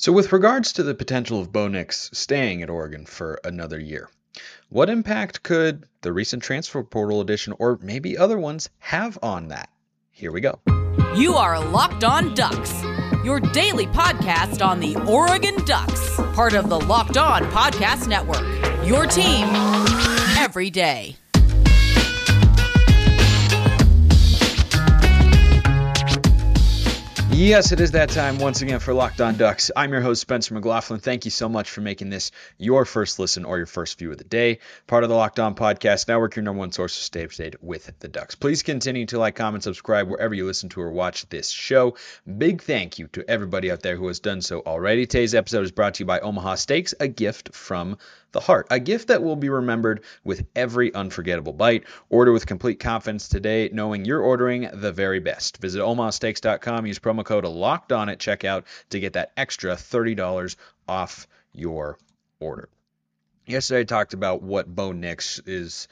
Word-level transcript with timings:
So, 0.00 0.12
with 0.12 0.32
regards 0.32 0.74
to 0.74 0.84
the 0.84 0.94
potential 0.94 1.40
of 1.40 1.50
Bo 1.50 1.66
Nix 1.66 2.08
staying 2.12 2.62
at 2.62 2.70
Oregon 2.70 3.04
for 3.04 3.40
another 3.42 3.80
year, 3.80 4.08
what 4.68 4.88
impact 4.88 5.42
could 5.42 5.86
the 6.02 6.12
recent 6.12 6.40
transfer 6.40 6.84
portal 6.84 7.20
addition 7.20 7.52
or 7.58 7.80
maybe 7.82 8.16
other 8.16 8.38
ones 8.38 8.70
have 8.78 9.18
on 9.24 9.48
that? 9.48 9.70
Here 10.12 10.30
we 10.30 10.40
go. 10.40 10.60
You 11.16 11.34
are 11.34 11.58
Locked 11.58 12.04
On 12.04 12.32
Ducks, 12.34 12.80
your 13.24 13.40
daily 13.40 13.86
podcast 13.86 14.64
on 14.64 14.78
the 14.78 14.94
Oregon 15.10 15.56
Ducks, 15.64 16.14
part 16.32 16.54
of 16.54 16.68
the 16.68 16.78
Locked 16.78 17.16
On 17.16 17.42
Podcast 17.50 18.06
Network. 18.06 18.46
Your 18.86 19.04
team 19.04 19.48
every 20.38 20.70
day. 20.70 21.16
Yes, 27.38 27.70
it 27.70 27.78
is 27.78 27.92
that 27.92 28.08
time 28.08 28.40
once 28.40 28.62
again 28.62 28.80
for 28.80 28.92
Locked 28.92 29.20
On 29.20 29.36
Ducks. 29.36 29.70
I'm 29.76 29.92
your 29.92 30.00
host, 30.00 30.22
Spencer 30.22 30.54
McLaughlin. 30.54 30.98
Thank 30.98 31.24
you 31.24 31.30
so 31.30 31.48
much 31.48 31.70
for 31.70 31.80
making 31.80 32.10
this 32.10 32.32
your 32.58 32.84
first 32.84 33.20
listen 33.20 33.44
or 33.44 33.58
your 33.58 33.66
first 33.66 33.96
view 33.96 34.10
of 34.10 34.18
the 34.18 34.24
day. 34.24 34.58
Part 34.88 35.04
of 35.04 35.08
the 35.08 35.14
Locked 35.14 35.38
On 35.38 35.54
Podcast 35.54 36.08
Network, 36.08 36.34
your 36.34 36.42
number 36.42 36.58
one 36.58 36.72
source 36.72 36.96
to 36.96 37.02
stay 37.04 37.24
updated 37.24 37.54
with 37.62 37.92
the 38.00 38.08
Ducks. 38.08 38.34
Please 38.34 38.64
continue 38.64 39.06
to 39.06 39.20
like, 39.20 39.36
comment, 39.36 39.62
subscribe 39.62 40.08
wherever 40.08 40.34
you 40.34 40.46
listen 40.46 40.68
to 40.70 40.80
or 40.80 40.90
watch 40.90 41.28
this 41.28 41.48
show. 41.48 41.96
Big 42.38 42.60
thank 42.60 42.98
you 42.98 43.06
to 43.12 43.24
everybody 43.30 43.70
out 43.70 43.82
there 43.82 43.94
who 43.94 44.08
has 44.08 44.18
done 44.18 44.42
so 44.42 44.58
already. 44.66 45.06
Today's 45.06 45.36
episode 45.36 45.62
is 45.62 45.70
brought 45.70 45.94
to 45.94 46.02
you 46.02 46.06
by 46.06 46.18
Omaha 46.18 46.56
Steaks, 46.56 46.92
a 46.98 47.06
gift 47.06 47.54
from 47.54 47.98
the 48.32 48.40
heart. 48.40 48.66
A 48.70 48.78
gift 48.78 49.08
that 49.08 49.22
will 49.22 49.36
be 49.36 49.48
remembered 49.48 50.02
with 50.24 50.46
every 50.54 50.92
unforgettable 50.94 51.52
bite. 51.52 51.84
Order 52.10 52.32
with 52.32 52.46
complete 52.46 52.80
confidence 52.80 53.28
today, 53.28 53.70
knowing 53.72 54.04
you're 54.04 54.22
ordering 54.22 54.68
the 54.72 54.92
very 54.92 55.20
best. 55.20 55.58
Visit 55.58 55.80
omahasteaks.com, 55.80 56.86
use 56.86 56.98
promo 56.98 57.24
code 57.24 57.44
locked 57.44 57.92
on 57.92 58.08
at 58.08 58.18
checkout 58.18 58.64
to 58.90 59.00
get 59.00 59.14
that 59.14 59.32
extra 59.36 59.74
$30 59.74 60.56
off 60.88 61.26
your 61.52 61.98
order. 62.40 62.68
Yesterday 63.46 63.80
I 63.80 63.84
talked 63.84 64.14
about 64.14 64.42
what 64.42 64.74
Bo 64.74 64.92
Nix 64.92 65.38
is 65.40 65.88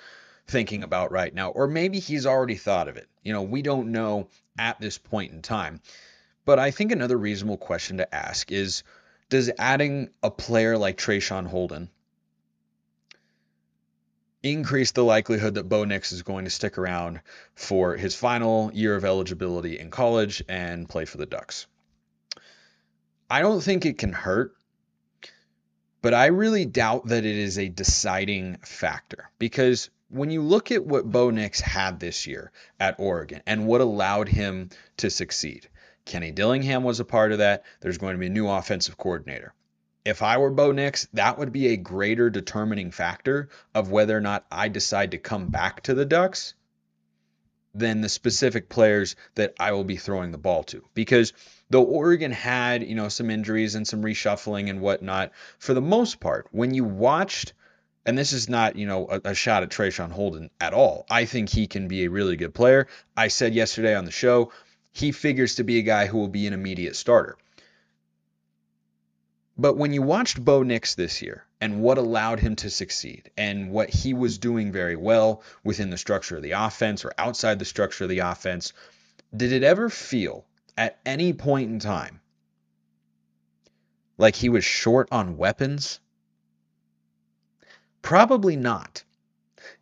thinking 0.46 0.82
about 0.82 1.10
right 1.10 1.34
now, 1.34 1.50
or 1.50 1.66
maybe 1.66 1.98
he's 1.98 2.26
already 2.26 2.56
thought 2.56 2.88
of 2.88 2.96
it. 2.96 3.08
You 3.22 3.32
know, 3.32 3.42
we 3.42 3.62
don't 3.62 3.92
know 3.92 4.28
at 4.58 4.80
this 4.80 4.98
point 4.98 5.32
in 5.32 5.42
time. 5.42 5.80
But 6.44 6.58
I 6.58 6.70
think 6.70 6.92
another 6.92 7.16
reasonable 7.16 7.56
question 7.56 7.96
to 7.96 8.14
ask 8.14 8.52
is 8.52 8.84
does 9.28 9.50
adding 9.58 10.10
a 10.22 10.30
player 10.30 10.78
like 10.78 10.96
Traeshon 10.96 11.46
Holden 11.46 11.90
increase 14.52 14.92
the 14.92 15.04
likelihood 15.04 15.54
that 15.54 15.68
Bo 15.68 15.84
Nix 15.84 16.12
is 16.12 16.22
going 16.22 16.44
to 16.44 16.50
stick 16.50 16.78
around 16.78 17.20
for 17.54 17.96
his 17.96 18.14
final 18.14 18.70
year 18.72 18.94
of 18.94 19.04
eligibility 19.04 19.78
in 19.78 19.90
college 19.90 20.42
and 20.48 20.88
play 20.88 21.04
for 21.04 21.16
the 21.16 21.26
Ducks. 21.26 21.66
I 23.28 23.40
don't 23.40 23.60
think 23.60 23.86
it 23.86 23.98
can 23.98 24.12
hurt, 24.12 24.54
but 26.02 26.14
I 26.14 26.26
really 26.26 26.64
doubt 26.64 27.06
that 27.06 27.24
it 27.24 27.36
is 27.36 27.58
a 27.58 27.68
deciding 27.68 28.58
factor 28.58 29.30
because 29.38 29.90
when 30.08 30.30
you 30.30 30.42
look 30.42 30.70
at 30.70 30.86
what 30.86 31.10
Bo 31.10 31.30
Nix 31.30 31.60
had 31.60 31.98
this 31.98 32.26
year 32.26 32.52
at 32.78 33.00
Oregon 33.00 33.42
and 33.46 33.66
what 33.66 33.80
allowed 33.80 34.28
him 34.28 34.70
to 34.98 35.10
succeed, 35.10 35.68
Kenny 36.04 36.30
Dillingham 36.30 36.84
was 36.84 37.00
a 37.00 37.04
part 37.04 37.32
of 37.32 37.38
that. 37.38 37.64
There's 37.80 37.98
going 37.98 38.14
to 38.14 38.20
be 38.20 38.26
a 38.26 38.30
new 38.30 38.48
offensive 38.48 38.96
coordinator 38.96 39.52
if 40.06 40.22
I 40.22 40.38
were 40.38 40.50
Bo 40.50 40.70
Nix, 40.70 41.08
that 41.14 41.36
would 41.36 41.52
be 41.52 41.68
a 41.68 41.76
greater 41.76 42.30
determining 42.30 42.92
factor 42.92 43.48
of 43.74 43.90
whether 43.90 44.16
or 44.16 44.20
not 44.20 44.46
I 44.52 44.68
decide 44.68 45.10
to 45.10 45.18
come 45.18 45.48
back 45.48 45.82
to 45.82 45.94
the 45.94 46.04
Ducks 46.04 46.54
than 47.74 48.00
the 48.00 48.08
specific 48.08 48.68
players 48.68 49.16
that 49.34 49.54
I 49.58 49.72
will 49.72 49.82
be 49.82 49.96
throwing 49.96 50.30
the 50.30 50.38
ball 50.38 50.62
to. 50.64 50.84
Because 50.94 51.32
though 51.70 51.82
Oregon 51.82 52.30
had, 52.30 52.84
you 52.84 52.94
know, 52.94 53.08
some 53.08 53.30
injuries 53.30 53.74
and 53.74 53.86
some 53.86 54.02
reshuffling 54.02 54.70
and 54.70 54.80
whatnot, 54.80 55.32
for 55.58 55.74
the 55.74 55.82
most 55.82 56.20
part, 56.20 56.46
when 56.52 56.72
you 56.72 56.84
watched, 56.84 57.52
and 58.06 58.16
this 58.16 58.32
is 58.32 58.48
not, 58.48 58.76
you 58.76 58.86
know, 58.86 59.08
a, 59.10 59.30
a 59.30 59.34
shot 59.34 59.64
at 59.64 59.70
Traeshon 59.70 60.12
Holden 60.12 60.50
at 60.60 60.72
all. 60.72 61.04
I 61.10 61.24
think 61.24 61.48
he 61.48 61.66
can 61.66 61.88
be 61.88 62.04
a 62.04 62.10
really 62.10 62.36
good 62.36 62.54
player. 62.54 62.86
I 63.16 63.26
said 63.26 63.54
yesterday 63.54 63.96
on 63.96 64.04
the 64.04 64.12
show, 64.12 64.52
he 64.92 65.10
figures 65.10 65.56
to 65.56 65.64
be 65.64 65.80
a 65.80 65.82
guy 65.82 66.06
who 66.06 66.18
will 66.18 66.28
be 66.28 66.46
an 66.46 66.52
immediate 66.52 66.94
starter. 66.94 67.36
But 69.58 69.76
when 69.76 69.92
you 69.92 70.02
watched 70.02 70.44
Bo 70.44 70.62
Nix 70.62 70.94
this 70.94 71.22
year 71.22 71.46
and 71.60 71.80
what 71.80 71.96
allowed 71.96 72.40
him 72.40 72.56
to 72.56 72.68
succeed 72.70 73.30
and 73.38 73.70
what 73.70 73.88
he 73.88 74.12
was 74.12 74.36
doing 74.38 74.70
very 74.70 74.96
well 74.96 75.42
within 75.64 75.88
the 75.90 75.96
structure 75.96 76.36
of 76.36 76.42
the 76.42 76.52
offense 76.52 77.04
or 77.04 77.12
outside 77.16 77.58
the 77.58 77.64
structure 77.64 78.04
of 78.04 78.10
the 78.10 78.18
offense, 78.18 78.74
did 79.34 79.52
it 79.52 79.62
ever 79.62 79.88
feel 79.88 80.44
at 80.76 80.98
any 81.06 81.32
point 81.32 81.70
in 81.70 81.78
time 81.78 82.20
like 84.18 84.36
he 84.36 84.48
was 84.48 84.64
short 84.64 85.08
on 85.10 85.38
weapons? 85.38 86.00
Probably 88.02 88.56
not. 88.56 89.04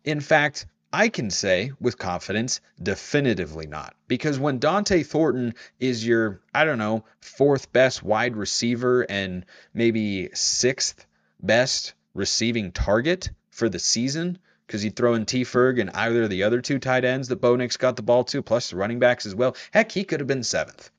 In 0.03 0.21
fact, 0.21 0.65
I 0.97 1.09
can 1.09 1.29
say 1.29 1.73
with 1.81 1.97
confidence, 1.97 2.61
definitively 2.81 3.67
not. 3.67 3.95
Because 4.07 4.39
when 4.39 4.61
Dont'e 4.61 5.05
Thornton 5.05 5.55
is 5.77 6.07
your, 6.07 6.39
I 6.53 6.63
don't 6.63 6.77
know, 6.77 7.03
fourth 7.19 7.73
best 7.73 8.01
wide 8.01 8.37
receiver 8.37 9.01
and 9.01 9.45
maybe 9.73 10.29
sixth 10.33 11.05
best 11.41 11.95
receiving 12.13 12.71
target 12.71 13.29
for 13.49 13.67
the 13.67 13.77
season, 13.77 14.37
because 14.65 14.85
you 14.85 14.89
throw 14.89 15.15
in 15.15 15.25
T. 15.25 15.43
Ferg 15.43 15.81
and 15.81 15.89
either 15.89 16.23
of 16.23 16.29
the 16.29 16.43
other 16.43 16.61
two 16.61 16.79
tight 16.79 17.03
ends 17.03 17.27
that 17.27 17.41
Bo 17.41 17.57
Nix 17.57 17.75
got 17.75 17.97
the 17.97 18.01
ball 18.01 18.23
to, 18.23 18.41
plus 18.41 18.69
the 18.69 18.77
running 18.77 18.99
backs 18.99 19.25
as 19.25 19.35
well. 19.35 19.57
Heck, 19.71 19.91
he 19.91 20.05
could 20.05 20.21
have 20.21 20.27
been 20.27 20.43
seventh. 20.43 20.91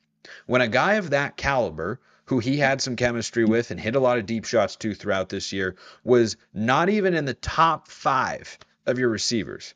When 0.45 0.61
a 0.61 0.69
guy 0.69 0.97
of 0.97 1.09
that 1.09 1.39
caliber, 1.39 2.01
who 2.27 2.39
he 2.39 2.59
had 2.59 2.83
some 2.83 2.97
chemistry 2.97 3.47
with 3.47 3.71
and 3.71 3.81
hit 3.81 3.97
a 3.97 4.01
lot 4.01 4.19
of 4.19 4.27
deep 4.27 4.45
shots 4.45 4.77
to 4.77 4.95
throughout 4.95 5.31
this 5.31 5.55
year, 5.55 5.75
was 6.05 6.37
not 6.53 6.91
even 6.91 7.15
in 7.15 7.25
the 7.25 7.33
top 7.33 7.89
five 7.89 8.59
of 8.85 8.99
your 8.99 9.09
receivers, 9.09 9.75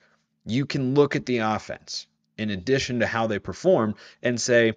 you 0.50 0.66
can 0.66 0.94
look 0.94 1.16
at 1.16 1.26
the 1.26 1.38
offense 1.38 2.06
in 2.36 2.50
addition 2.50 3.00
to 3.00 3.06
how 3.06 3.26
they 3.26 3.38
perform 3.38 3.94
and 4.22 4.40
say, 4.40 4.74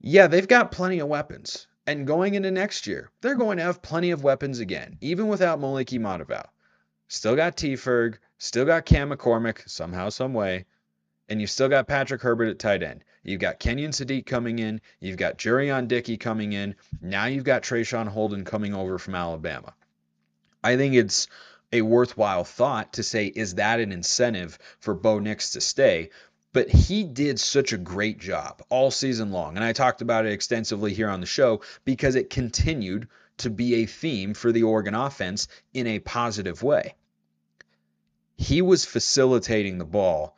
yeah, 0.00 0.26
they've 0.26 0.48
got 0.48 0.72
plenty 0.72 0.98
of 0.98 1.08
weapons. 1.08 1.66
And 1.86 2.06
going 2.06 2.34
into 2.34 2.50
next 2.50 2.86
year, 2.86 3.10
they're 3.20 3.34
going 3.34 3.56
to 3.58 3.64
have 3.64 3.82
plenty 3.82 4.10
of 4.10 4.22
weapons 4.22 4.60
again, 4.60 4.96
even 5.00 5.28
without 5.28 5.60
Moliki 5.60 5.98
Matavao. 5.98 6.46
Still 7.08 7.36
got 7.36 7.56
T. 7.56 7.74
Ferg, 7.74 8.18
still 8.38 8.64
got 8.64 8.86
Cam 8.86 9.10
McCormick, 9.10 9.68
somehow, 9.68 10.08
some 10.08 10.32
way, 10.32 10.66
and 11.28 11.40
you've 11.40 11.50
still 11.50 11.68
got 11.68 11.88
Patrick 11.88 12.22
Herbert 12.22 12.48
at 12.48 12.58
tight 12.58 12.82
end. 12.82 13.04
You've 13.22 13.40
got 13.40 13.60
Kenyon 13.60 13.90
Sadiq 13.90 14.26
coming 14.26 14.58
in. 14.58 14.80
You've 15.00 15.16
got 15.16 15.38
Jurrion 15.38 15.88
Dickey 15.88 16.16
coming 16.16 16.52
in. 16.52 16.74
Now 17.00 17.26
you've 17.26 17.44
got 17.44 17.62
Traeshon 17.62 18.08
Holden 18.08 18.44
coming 18.44 18.74
over 18.74 18.98
from 18.98 19.14
Alabama. 19.14 19.74
I 20.62 20.76
think 20.76 20.94
it's 20.94 21.28
a 21.72 21.82
worthwhile 21.82 22.44
thought 22.44 22.94
to 22.94 23.02
say, 23.02 23.26
is 23.26 23.54
that 23.54 23.80
an 23.80 23.92
incentive 23.92 24.58
for 24.80 24.94
Bo 24.94 25.18
Nix 25.18 25.52
to 25.52 25.60
stay? 25.60 26.10
But 26.52 26.68
he 26.68 27.04
did 27.04 27.38
such 27.38 27.72
a 27.72 27.78
great 27.78 28.18
job 28.18 28.62
all 28.68 28.90
season 28.90 29.30
long. 29.30 29.56
And 29.56 29.64
I 29.64 29.72
talked 29.72 30.02
about 30.02 30.26
it 30.26 30.32
extensively 30.32 30.92
here 30.92 31.08
on 31.08 31.20
the 31.20 31.26
show 31.26 31.60
because 31.84 32.16
it 32.16 32.28
continued 32.28 33.08
to 33.38 33.50
be 33.50 33.76
a 33.76 33.86
theme 33.86 34.34
for 34.34 34.50
the 34.50 34.64
Oregon 34.64 34.94
offense 34.94 35.46
in 35.72 35.86
a 35.86 36.00
positive 36.00 36.62
way. 36.62 36.94
He 38.36 38.62
was 38.62 38.84
facilitating 38.84 39.78
the 39.78 39.84
ball 39.84 40.36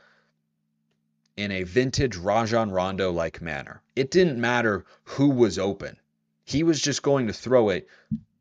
in 1.36 1.50
a 1.50 1.62
vintage 1.62 2.16
Rajon 2.16 2.70
Rondo 2.70 3.10
like 3.10 3.40
manner. 3.40 3.80
It 3.96 4.10
didn't 4.10 4.40
matter 4.40 4.84
who 5.04 5.30
was 5.30 5.58
open, 5.58 5.96
he 6.44 6.62
was 6.62 6.80
just 6.80 7.02
going 7.02 7.28
to 7.28 7.32
throw 7.32 7.70
it 7.70 7.88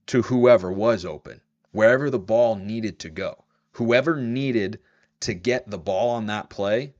to 0.08 0.23
whoever 0.23 0.72
was 0.72 1.06
open 1.06 1.40
wherever 1.72 2.09
the 2.09 2.20
ball 2.20 2.56
needed 2.56 3.00
to 3.00 3.09
go. 3.09 3.44
Whoever 3.74 4.16
needed 4.18 4.80
to 5.22 5.34
get 5.34 5.70
the 5.70 5.78
ball 5.78 6.12
on 6.12 6.28
that 6.28 6.50
play, 6.50 6.94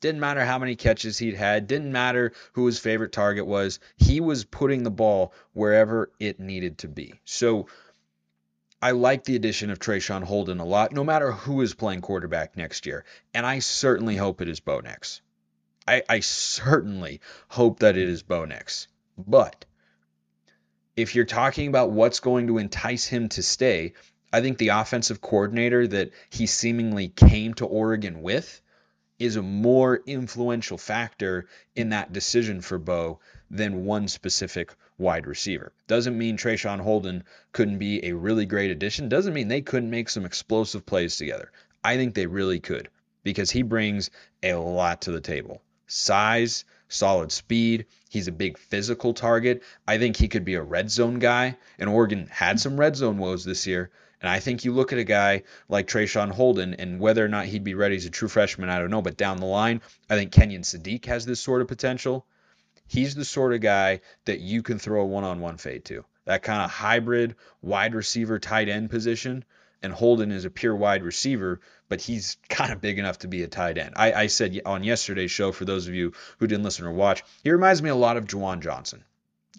didn't 0.00 0.20
matter 0.20 0.44
how 0.44 0.58
many 0.58 0.76
catches 0.76 1.18
he'd 1.18 1.34
had, 1.34 1.66
didn't 1.66 1.90
matter 1.90 2.32
who 2.52 2.66
his 2.66 2.78
favorite 2.78 3.12
target 3.12 3.46
was, 3.46 3.80
he 3.96 4.20
was 4.20 4.44
putting 4.44 4.82
the 4.82 4.90
ball 4.90 5.32
wherever 5.52 6.10
it 6.20 6.38
needed 6.38 6.78
to 6.78 6.88
be. 6.88 7.14
So 7.24 7.66
I 8.80 8.92
like 8.92 9.24
the 9.24 9.34
addition 9.34 9.70
of 9.70 9.80
Traeshon 9.80 10.22
Holden 10.22 10.60
a 10.60 10.64
lot, 10.64 10.92
no 10.92 11.02
matter 11.02 11.32
who 11.32 11.62
is 11.62 11.74
playing 11.74 12.00
quarterback 12.00 12.56
next 12.56 12.86
year. 12.86 13.04
And 13.34 13.44
I 13.44 13.58
certainly 13.58 14.16
hope 14.16 14.40
it 14.40 14.48
is 14.48 14.60
Bo 14.60 14.80
Nix. 14.80 15.20
I, 15.86 16.02
I 16.08 16.20
certainly 16.20 17.20
hope 17.48 17.80
that 17.80 17.96
it 17.96 18.08
is 18.08 18.22
Bo 18.22 18.44
Nix. 18.44 18.86
But 19.16 19.64
if 20.96 21.14
you're 21.14 21.24
talking 21.24 21.68
about 21.68 21.90
what's 21.90 22.20
going 22.20 22.48
to 22.48 22.58
entice 22.58 23.06
him 23.06 23.28
to 23.30 23.42
stay, 23.42 23.94
I 24.32 24.40
think 24.40 24.58
the 24.58 24.68
offensive 24.68 25.20
coordinator 25.20 25.86
that 25.86 26.10
he 26.28 26.46
seemingly 26.46 27.08
came 27.08 27.54
to 27.54 27.66
Oregon 27.66 28.20
with 28.22 28.60
is 29.18 29.36
a 29.36 29.42
more 29.42 30.00
influential 30.06 30.78
factor 30.78 31.46
in 31.74 31.88
that 31.90 32.12
decision 32.12 32.60
for 32.60 32.78
Bo 32.78 33.20
than 33.50 33.84
one 33.84 34.06
specific 34.06 34.74
wide 34.98 35.26
receiver. 35.26 35.72
Doesn't 35.86 36.18
mean 36.18 36.36
Traeshon 36.36 36.80
Holden 36.80 37.24
couldn't 37.52 37.78
be 37.78 38.04
a 38.04 38.12
really 38.12 38.46
great 38.46 38.70
addition. 38.70 39.08
Doesn't 39.08 39.34
mean 39.34 39.48
they 39.48 39.62
couldn't 39.62 39.90
make 39.90 40.10
some 40.10 40.24
explosive 40.24 40.84
plays 40.84 41.16
together. 41.16 41.50
I 41.82 41.96
think 41.96 42.14
they 42.14 42.26
really 42.26 42.60
could 42.60 42.90
because 43.24 43.50
he 43.50 43.62
brings 43.62 44.10
a 44.42 44.54
lot 44.54 45.02
to 45.02 45.10
the 45.10 45.20
table. 45.20 45.62
Size, 45.86 46.64
solid 46.88 47.32
speed. 47.32 47.86
He's 48.10 48.28
a 48.28 48.32
big 48.32 48.58
physical 48.58 49.14
target. 49.14 49.62
I 49.86 49.98
think 49.98 50.16
he 50.16 50.28
could 50.28 50.44
be 50.44 50.54
a 50.54 50.62
red 50.62 50.90
zone 50.90 51.18
guy. 51.18 51.56
And 51.78 51.88
Oregon 51.88 52.28
had 52.30 52.60
some 52.60 52.78
red 52.78 52.94
zone 52.94 53.18
woes 53.18 53.44
this 53.44 53.66
year. 53.66 53.90
And 54.20 54.28
I 54.28 54.40
think 54.40 54.64
you 54.64 54.72
look 54.72 54.92
at 54.92 54.98
a 54.98 55.04
guy 55.04 55.44
like 55.68 55.86
Traeshon 55.86 56.30
Holden 56.30 56.74
and 56.74 56.98
whether 56.98 57.24
or 57.24 57.28
not 57.28 57.46
he'd 57.46 57.64
be 57.64 57.74
ready 57.74 57.96
as 57.96 58.04
a 58.04 58.10
true 58.10 58.28
freshman, 58.28 58.68
I 58.68 58.78
don't 58.78 58.90
know. 58.90 59.02
But 59.02 59.16
down 59.16 59.38
the 59.38 59.46
line, 59.46 59.80
I 60.10 60.16
think 60.16 60.32
Kenyon 60.32 60.62
Sadiq 60.62 61.04
has 61.06 61.24
this 61.24 61.40
sort 61.40 61.62
of 61.62 61.68
potential. 61.68 62.26
He's 62.86 63.14
the 63.14 63.24
sort 63.24 63.52
of 63.54 63.60
guy 63.60 64.00
that 64.24 64.40
you 64.40 64.62
can 64.62 64.78
throw 64.78 65.02
a 65.02 65.06
one 65.06 65.24
on 65.24 65.40
one 65.40 65.58
fade 65.58 65.84
to. 65.86 66.04
That 66.24 66.42
kind 66.42 66.62
of 66.62 66.70
hybrid 66.70 67.36
wide 67.62 67.94
receiver 67.94 68.38
tight 68.38 68.68
end 68.68 68.90
position. 68.90 69.44
And 69.80 69.92
Holden 69.92 70.32
is 70.32 70.44
a 70.44 70.50
pure 70.50 70.74
wide 70.74 71.04
receiver, 71.04 71.60
but 71.88 72.00
he's 72.00 72.36
kind 72.48 72.72
of 72.72 72.80
big 72.80 72.98
enough 72.98 73.20
to 73.20 73.28
be 73.28 73.44
a 73.44 73.48
tight 73.48 73.78
end. 73.78 73.94
I, 73.96 74.12
I 74.12 74.26
said 74.26 74.60
on 74.66 74.82
yesterday's 74.82 75.30
show, 75.30 75.52
for 75.52 75.64
those 75.64 75.86
of 75.86 75.94
you 75.94 76.12
who 76.38 76.48
didn't 76.48 76.64
listen 76.64 76.86
or 76.86 76.92
watch, 76.92 77.22
he 77.44 77.50
reminds 77.52 77.82
me 77.82 77.90
a 77.90 77.94
lot 77.94 78.16
of 78.16 78.24
Juwan 78.24 78.60
Johnson. 78.60 79.04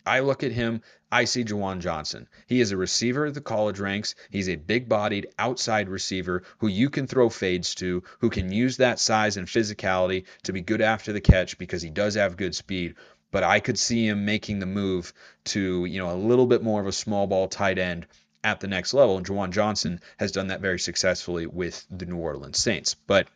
I 0.09 0.21
look 0.21 0.44
at 0.44 0.51
him, 0.51 0.81
I 1.11 1.25
see 1.25 1.44
Juwan 1.44 1.81
Johnson. 1.81 2.27
He 2.47 2.61
is 2.61 2.71
a 2.71 2.77
receiver 2.77 3.27
at 3.27 3.35
the 3.35 3.41
college 3.41 3.79
ranks. 3.79 4.15
He's 4.31 4.50
a 4.50 4.56
big 4.56 4.89
bodied 4.89 5.27
outside 5.38 5.88
receiver 5.88 6.41
who 6.57 6.67
you 6.67 6.89
can 6.89 7.06
throw 7.06 7.29
fades 7.29 7.75
to, 7.75 8.01
who 8.17 8.31
can 8.31 8.51
use 8.51 8.77
that 8.77 9.00
size 9.00 9.38
and 9.38 9.47
physicality 9.47 10.25
to 10.44 10.51
be 10.51 10.61
good 10.61 10.81
after 10.81 11.13
the 11.13 11.21
catch 11.21 11.59
because 11.59 11.83
he 11.83 11.91
does 11.91 12.15
have 12.15 12.38
good 12.38 12.56
speed. 12.56 12.95
But 13.29 13.44
I 13.44 13.59
could 13.59 13.77
see 13.77 14.07
him 14.07 14.25
making 14.25 14.57
the 14.57 14.65
move 14.65 15.13
to, 15.45 15.85
you 15.85 16.00
know, 16.00 16.11
a 16.11 16.17
little 16.17 16.47
bit 16.47 16.63
more 16.63 16.81
of 16.81 16.88
a 16.88 16.91
small 16.91 17.27
ball 17.27 17.47
tight 17.47 17.77
end 17.77 18.07
at 18.44 18.61
the 18.61 18.67
next 18.67 18.95
level. 18.95 19.15
And 19.15 19.27
Juwan 19.27 19.51
Johnson 19.51 20.01
has 20.17 20.31
done 20.31 20.47
that 20.47 20.59
very 20.59 20.79
successfully 20.79 21.45
with 21.45 21.85
the 21.91 22.07
New 22.07 22.17
Orleans 22.17 22.57
Saints. 22.57 22.95
But 22.95 23.27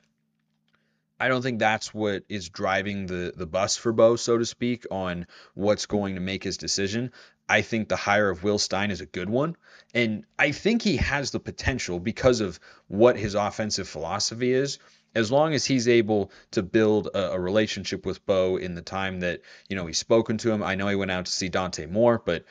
I 1.24 1.30
don't 1.30 1.42
think 1.42 1.60
that's 1.60 1.94
what 1.94 2.24
is 2.28 2.50
driving 2.50 3.06
the 3.06 3.32
the 3.34 3.46
bus 3.46 3.78
for 3.78 3.94
Bo, 3.94 4.18
so 4.18 4.38
to 4.38 4.46
speak, 4.46 4.86
on 4.92 5.26
what's 5.54 5.86
going 5.86 6.16
to 6.16 6.22
make 6.22 6.44
his 6.44 6.58
decision. 6.58 7.14
I 7.48 7.62
think 7.62 7.88
the 7.88 7.96
hire 7.96 8.30
of 8.30 8.44
Will 8.44 8.60
Stein 8.60 8.92
is 8.92 9.00
a 9.00 9.06
good 9.06 9.30
one. 9.30 9.56
And 9.94 10.26
I 10.38 10.52
think 10.52 10.82
he 10.82 10.98
has 10.98 11.32
the 11.32 11.40
potential 11.40 12.02
because 12.02 12.42
of 12.42 12.60
what 12.88 13.18
his 13.18 13.36
offensive 13.36 13.88
philosophy 13.88 14.52
is. 14.52 14.80
As 15.16 15.32
long 15.32 15.54
as 15.54 15.64
he's 15.64 15.88
able 15.88 16.30
to 16.52 16.62
build 16.62 17.08
a, 17.08 17.32
a 17.32 17.40
relationship 17.40 18.06
with 18.06 18.26
Bo 18.26 18.58
in 18.58 18.76
the 18.76 18.82
time 18.82 19.22
that, 19.22 19.40
you 19.70 19.78
know, 19.78 19.86
he's 19.86 20.00
spoken 20.00 20.38
to 20.40 20.52
him. 20.52 20.62
I 20.62 20.76
know 20.76 20.90
he 20.90 20.96
went 20.96 21.12
out 21.12 21.26
to 21.28 21.32
see 21.32 21.48
Dante 21.48 21.86
Moore, 21.86 22.22
but 22.26 22.44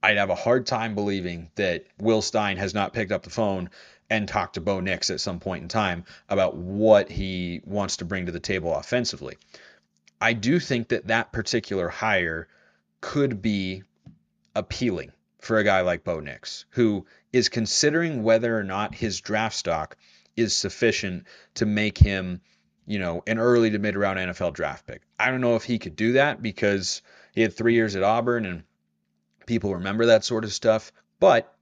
I'd 0.00 0.18
have 0.18 0.30
a 0.30 0.36
hard 0.36 0.66
time 0.66 0.94
believing 0.94 1.50
that 1.56 1.86
Will 1.98 2.22
Stein 2.22 2.58
has 2.58 2.72
not 2.72 2.92
picked 2.92 3.10
up 3.10 3.24
the 3.24 3.30
phone 3.30 3.70
and 4.08 4.28
talk 4.28 4.52
to 4.52 4.60
Bo 4.60 4.80
Nix 4.80 5.10
at 5.10 5.20
some 5.20 5.40
point 5.40 5.62
in 5.62 5.68
time 5.68 6.04
about 6.28 6.56
what 6.56 7.10
he 7.10 7.60
wants 7.64 7.98
to 7.98 8.04
bring 8.04 8.26
to 8.26 8.32
the 8.32 8.40
table 8.40 8.74
offensively. 8.74 9.36
I 10.20 10.32
do 10.32 10.60
think 10.60 10.88
that 10.88 11.08
that 11.08 11.32
particular 11.32 11.88
hire 11.88 12.48
could 13.00 13.42
be 13.42 13.82
appealing 14.54 15.12
for 15.40 15.58
a 15.58 15.64
guy 15.64 15.82
like 15.82 16.04
Bo 16.04 16.20
Nix, 16.20 16.64
who 16.70 17.06
is 17.32 17.48
considering 17.48 18.22
whether 18.22 18.56
or 18.56 18.64
not 18.64 18.94
his 18.94 19.20
draft 19.20 19.56
stock 19.56 19.96
is 20.36 20.56
sufficient 20.56 21.24
to 21.54 21.66
make 21.66 21.98
him, 21.98 22.40
you 22.86 22.98
know, 22.98 23.22
an 23.26 23.38
early 23.38 23.70
to 23.70 23.78
mid 23.78 23.96
round 23.96 24.18
NFL 24.18 24.54
draft 24.54 24.86
pick. 24.86 25.02
I 25.18 25.30
don't 25.30 25.40
know 25.40 25.56
if 25.56 25.64
he 25.64 25.78
could 25.78 25.96
do 25.96 26.12
that 26.12 26.42
because 26.42 27.02
he 27.32 27.42
had 27.42 27.54
three 27.54 27.74
years 27.74 27.96
at 27.96 28.02
Auburn 28.02 28.46
and 28.46 28.62
people 29.46 29.74
remember 29.74 30.06
that 30.06 30.24
sort 30.24 30.44
of 30.44 30.52
stuff. 30.52 30.92
But 31.20 31.52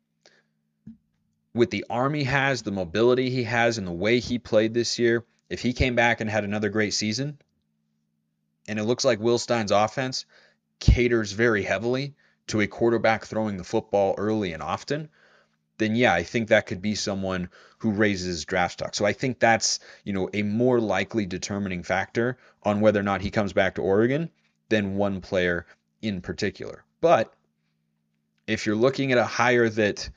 with 1.55 1.71
the 1.71 1.85
arm 1.89 2.15
he 2.15 2.25
has, 2.25 2.63
the 2.63 2.73
mobility 2.73 3.31
he 3.31 3.45
has, 3.45 3.79
and 3.79 3.87
the 3.87 3.93
way 3.93 4.19
he 4.19 4.39
played 4.39 4.75
this 4.75 4.99
year, 4.99 5.25
if 5.49 5.61
he 5.61 5.73
came 5.73 5.95
back 5.95 6.21
and 6.21 6.29
had 6.29 6.45
another 6.45 6.69
great 6.69 6.95
season, 6.95 7.39
and 8.67 8.79
it 8.79 8.85
looks 8.85 9.05
like 9.05 9.21
Will 9.21 9.39
Stein's 9.39 9.71
offense 9.71 10.27
caters 10.81 11.33
very 11.33 11.63
heavily 11.63 12.15
to 12.49 12.61
a 12.61 12.67
quarterback 12.67 13.25
throwing 13.25 13.57
the 13.57 13.65
football 13.65 14.15
early 14.19 14.53
and 14.53 14.63
often, 14.63 15.09
then 15.79 15.95
yeah, 15.95 16.13
I 16.13 16.23
think 16.23 16.49
that 16.49 16.67
could 16.67 16.83
be 16.83 16.95
someone 16.95 17.49
who 17.79 17.91
raises 17.91 18.45
draft 18.45 18.75
stock. 18.75 18.95
So 18.95 19.05
I 19.05 19.13
think 19.13 19.39
that's, 19.39 19.81
you 20.05 20.13
know, 20.13 20.29
a 20.33 20.43
more 20.43 20.81
likely 20.81 21.27
determining 21.27 21.83
factor 21.83 22.39
on 22.63 22.81
whether 22.81 23.01
or 23.01 23.05
not 23.05 23.21
he 23.21 23.31
comes 23.31 23.53
back 23.53 23.75
to 23.75 23.83
Oregon 23.83 24.31
than 24.69 24.97
one 24.97 25.21
player 25.21 25.67
in 26.01 26.21
particular. 26.21 26.85
But 27.01 27.35
if 28.47 28.67
you're 28.67 28.77
looking 28.77 29.13
at 29.13 29.19
a 29.19 29.25
hire 29.25 29.69
that 29.69 30.09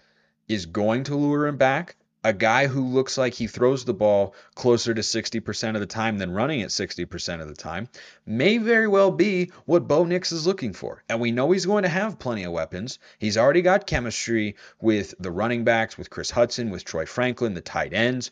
is 0.47 0.65
going 0.65 1.03
to 1.05 1.15
lure 1.15 1.47
him 1.47 1.57
back, 1.57 1.95
a 2.23 2.33
guy 2.33 2.67
who 2.67 2.83
looks 2.83 3.17
like 3.17 3.33
he 3.33 3.47
throws 3.47 3.85
the 3.85 3.93
ball 3.93 4.35
closer 4.53 4.93
to 4.93 5.01
60% 5.01 5.75
of 5.75 5.79
the 5.79 5.85
time 5.85 6.17
than 6.17 6.31
running 6.31 6.61
at 6.61 6.69
60% 6.69 7.41
of 7.41 7.47
the 7.47 7.55
time 7.55 7.87
may 8.25 8.57
very 8.57 8.87
well 8.87 9.11
be 9.11 9.51
what 9.65 9.87
Bo 9.87 10.03
Nix 10.03 10.31
is 10.31 10.45
looking 10.45 10.73
for. 10.73 11.03
And 11.07 11.21
we 11.21 11.31
know 11.31 11.51
he's 11.51 11.65
going 11.65 11.83
to 11.83 11.89
have 11.89 12.19
plenty 12.19 12.43
of 12.43 12.51
weapons. 12.51 12.99
He's 13.17 13.37
already 13.37 13.61
got 13.61 13.87
chemistry 13.87 14.55
with 14.81 15.13
the 15.19 15.31
running 15.31 15.63
backs, 15.63 15.97
with 15.97 16.09
Kris 16.09 16.31
Hutson, 16.31 16.69
with 16.69 16.83
Troy 16.83 17.05
Franklin, 17.05 17.53
the 17.53 17.61
tight 17.61 17.93
ends. 17.93 18.31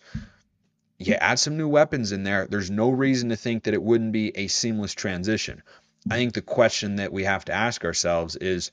You 0.98 1.14
add 1.14 1.40
some 1.40 1.58
new 1.58 1.68
weapons 1.68 2.12
in 2.12 2.24
there, 2.24 2.48
there's 2.48 2.72
no 2.72 2.90
reason 2.90 3.30
to 3.30 3.36
think 3.36 3.64
that 3.64 3.74
it 3.74 3.84
wouldn't 3.84 4.12
be 4.12 4.36
a 4.36 4.48
seamless 4.48 4.94
transition. 4.94 5.62
I 6.10 6.16
think 6.16 6.34
the 6.34 6.42
question 6.42 6.98
that 6.98 7.14
we 7.14 7.24
have 7.24 7.46
to 7.46 7.54
ask 7.54 7.84
ourselves 7.84 8.36
is 8.36 8.72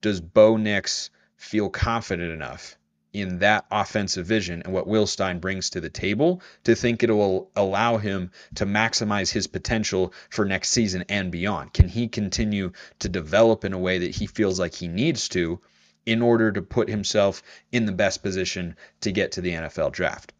does 0.00 0.20
Bo 0.20 0.56
Nix 0.56 1.10
feel 1.36 1.68
confident 1.68 2.32
enough 2.32 2.76
in 3.14 3.38
that 3.38 3.64
offensive 3.70 4.26
vision 4.26 4.60
and 4.62 4.74
what 4.74 4.88
Will 4.88 5.06
Stein 5.06 5.38
brings 5.38 5.70
to 5.70 5.80
the 5.80 5.88
table 5.88 6.42
to 6.64 6.74
think 6.74 7.02
it 7.02 7.10
will 7.10 7.48
allow 7.54 7.96
him 7.96 8.32
to 8.56 8.66
maximize 8.66 9.30
his 9.30 9.46
potential 9.46 10.12
for 10.30 10.44
next 10.44 10.70
season 10.70 11.04
and 11.08 11.30
beyond? 11.30 11.72
Can 11.72 11.88
he 11.88 12.08
continue 12.08 12.72
to 12.98 13.08
develop 13.08 13.64
in 13.64 13.72
a 13.72 13.78
way 13.78 13.98
that 13.98 14.16
he 14.16 14.26
feels 14.26 14.58
like 14.58 14.74
he 14.74 14.88
needs 14.88 15.28
to 15.30 15.60
in 16.04 16.20
order 16.20 16.52
to 16.52 16.60
put 16.60 16.88
himself 16.88 17.42
in 17.72 17.86
the 17.86 17.92
best 17.92 18.22
position 18.22 18.76
to 19.00 19.12
get 19.12 19.32
to 19.32 19.40
the 19.40 19.52
NFL 19.52 19.92
draft? 19.92 20.33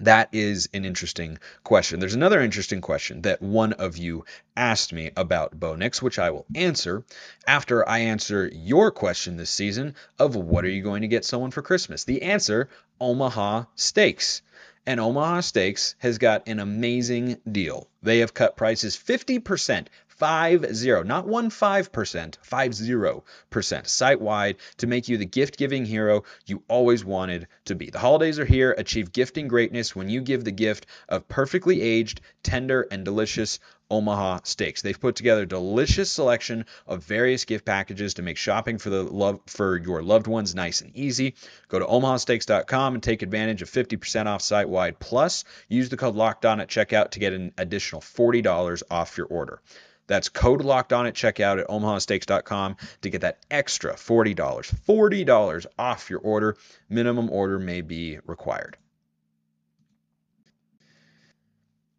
That 0.00 0.28
is 0.32 0.68
an 0.74 0.84
interesting 0.84 1.38
question. 1.62 2.00
There's 2.00 2.16
another 2.16 2.40
interesting 2.40 2.80
question 2.80 3.22
that 3.22 3.40
one 3.40 3.74
of 3.74 3.96
you 3.96 4.24
asked 4.56 4.92
me 4.92 5.12
about 5.16 5.58
Bo 5.58 5.76
Nix, 5.76 6.02
which 6.02 6.18
I 6.18 6.30
will 6.30 6.46
answer 6.54 7.04
after 7.46 7.88
I 7.88 8.00
answer 8.00 8.50
your 8.52 8.90
question 8.90 9.36
this 9.36 9.50
season 9.50 9.94
of 10.18 10.34
what 10.34 10.64
are 10.64 10.70
you 10.70 10.82
going 10.82 11.02
to 11.02 11.08
get 11.08 11.24
someone 11.24 11.52
for 11.52 11.62
Christmas? 11.62 12.02
The 12.02 12.22
answer 12.22 12.68
Omaha 13.00 13.66
Steaks. 13.76 14.42
And 14.86 14.98
Omaha 14.98 15.40
Steaks 15.40 15.94
has 15.98 16.18
got 16.18 16.48
an 16.48 16.58
amazing 16.58 17.38
deal. 17.50 17.88
They 18.02 18.18
have 18.18 18.34
cut 18.34 18.56
prices 18.56 18.96
50%, 18.96 19.86
Five 20.16 20.74
zero, 20.74 21.02
not 21.02 21.26
one 21.26 21.50
five 21.50 21.90
percent, 21.90 22.38
five 22.42 22.72
zero 22.72 23.24
percent 23.50 23.88
site 23.88 24.20
wide 24.20 24.56
to 24.76 24.86
make 24.86 25.08
you 25.08 25.16
the 25.18 25.26
gift 25.26 25.56
giving 25.56 25.84
hero 25.84 26.22
you 26.46 26.62
always 26.68 27.04
wanted 27.04 27.48
to 27.64 27.74
be. 27.74 27.90
The 27.90 27.98
holidays 27.98 28.38
are 28.38 28.44
here. 28.44 28.72
Achieve 28.78 29.12
gifting 29.12 29.48
greatness 29.48 29.96
when 29.96 30.08
you 30.08 30.20
give 30.20 30.44
the 30.44 30.52
gift 30.52 30.86
of 31.08 31.26
perfectly 31.26 31.82
aged, 31.82 32.20
tender, 32.42 32.86
and 32.90 33.04
delicious 33.04 33.58
Omaha 33.90 34.40
steaks. 34.44 34.82
They've 34.82 34.98
put 34.98 35.16
together 35.16 35.42
a 35.42 35.46
delicious 35.46 36.10
selection 36.10 36.66
of 36.86 37.04
various 37.04 37.44
gift 37.44 37.64
packages 37.64 38.14
to 38.14 38.22
make 38.22 38.38
shopping 38.38 38.78
for 38.78 38.90
the 38.90 39.02
love 39.02 39.40
for 39.46 39.76
your 39.76 40.02
loved 40.02 40.26
ones 40.26 40.54
nice 40.54 40.80
and 40.80 40.96
easy. 40.96 41.34
Go 41.68 41.78
to 41.78 41.86
omahasteaks.com 41.86 42.94
and 42.94 43.02
take 43.02 43.22
advantage 43.22 43.62
of 43.62 43.70
50% 43.70 44.26
off 44.26 44.42
site 44.42 44.68
wide. 44.68 44.98
Plus, 44.98 45.44
use 45.68 45.88
the 45.90 45.96
code 45.96 46.14
locked 46.14 46.46
on 46.46 46.60
at 46.60 46.68
checkout 46.68 47.10
to 47.10 47.18
get 47.18 47.32
an 47.32 47.52
additional 47.58 48.00
$40 48.00 48.82
off 48.90 49.18
your 49.18 49.26
order. 49.26 49.60
That's 50.06 50.28
code 50.28 50.60
locked 50.60 50.92
on 50.92 51.06
at 51.06 51.14
checkout 51.14 51.60
at 51.60 51.68
omahasteaks.com 51.68 52.76
to 53.02 53.10
get 53.10 53.22
that 53.22 53.38
extra 53.50 53.94
$40. 53.94 54.34
$40 54.36 55.66
off 55.78 56.10
your 56.10 56.20
order. 56.20 56.56
Minimum 56.88 57.30
order 57.30 57.58
may 57.58 57.80
be 57.80 58.18
required. 58.26 58.76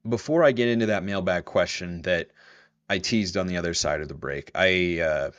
Before 0.07 0.43
I 0.43 0.51
get 0.51 0.67
into 0.67 0.87
that 0.87 1.03
mailbag 1.03 1.45
question 1.45 2.03
that 2.03 2.29
I 2.87 2.99
teased 2.99 3.37
on 3.37 3.47
the 3.47 3.57
other 3.57 3.73
side 3.73 4.01
of 4.01 4.07
the 4.07 4.13
break, 4.13 4.51
I 4.53 4.99
uh, 4.99 5.31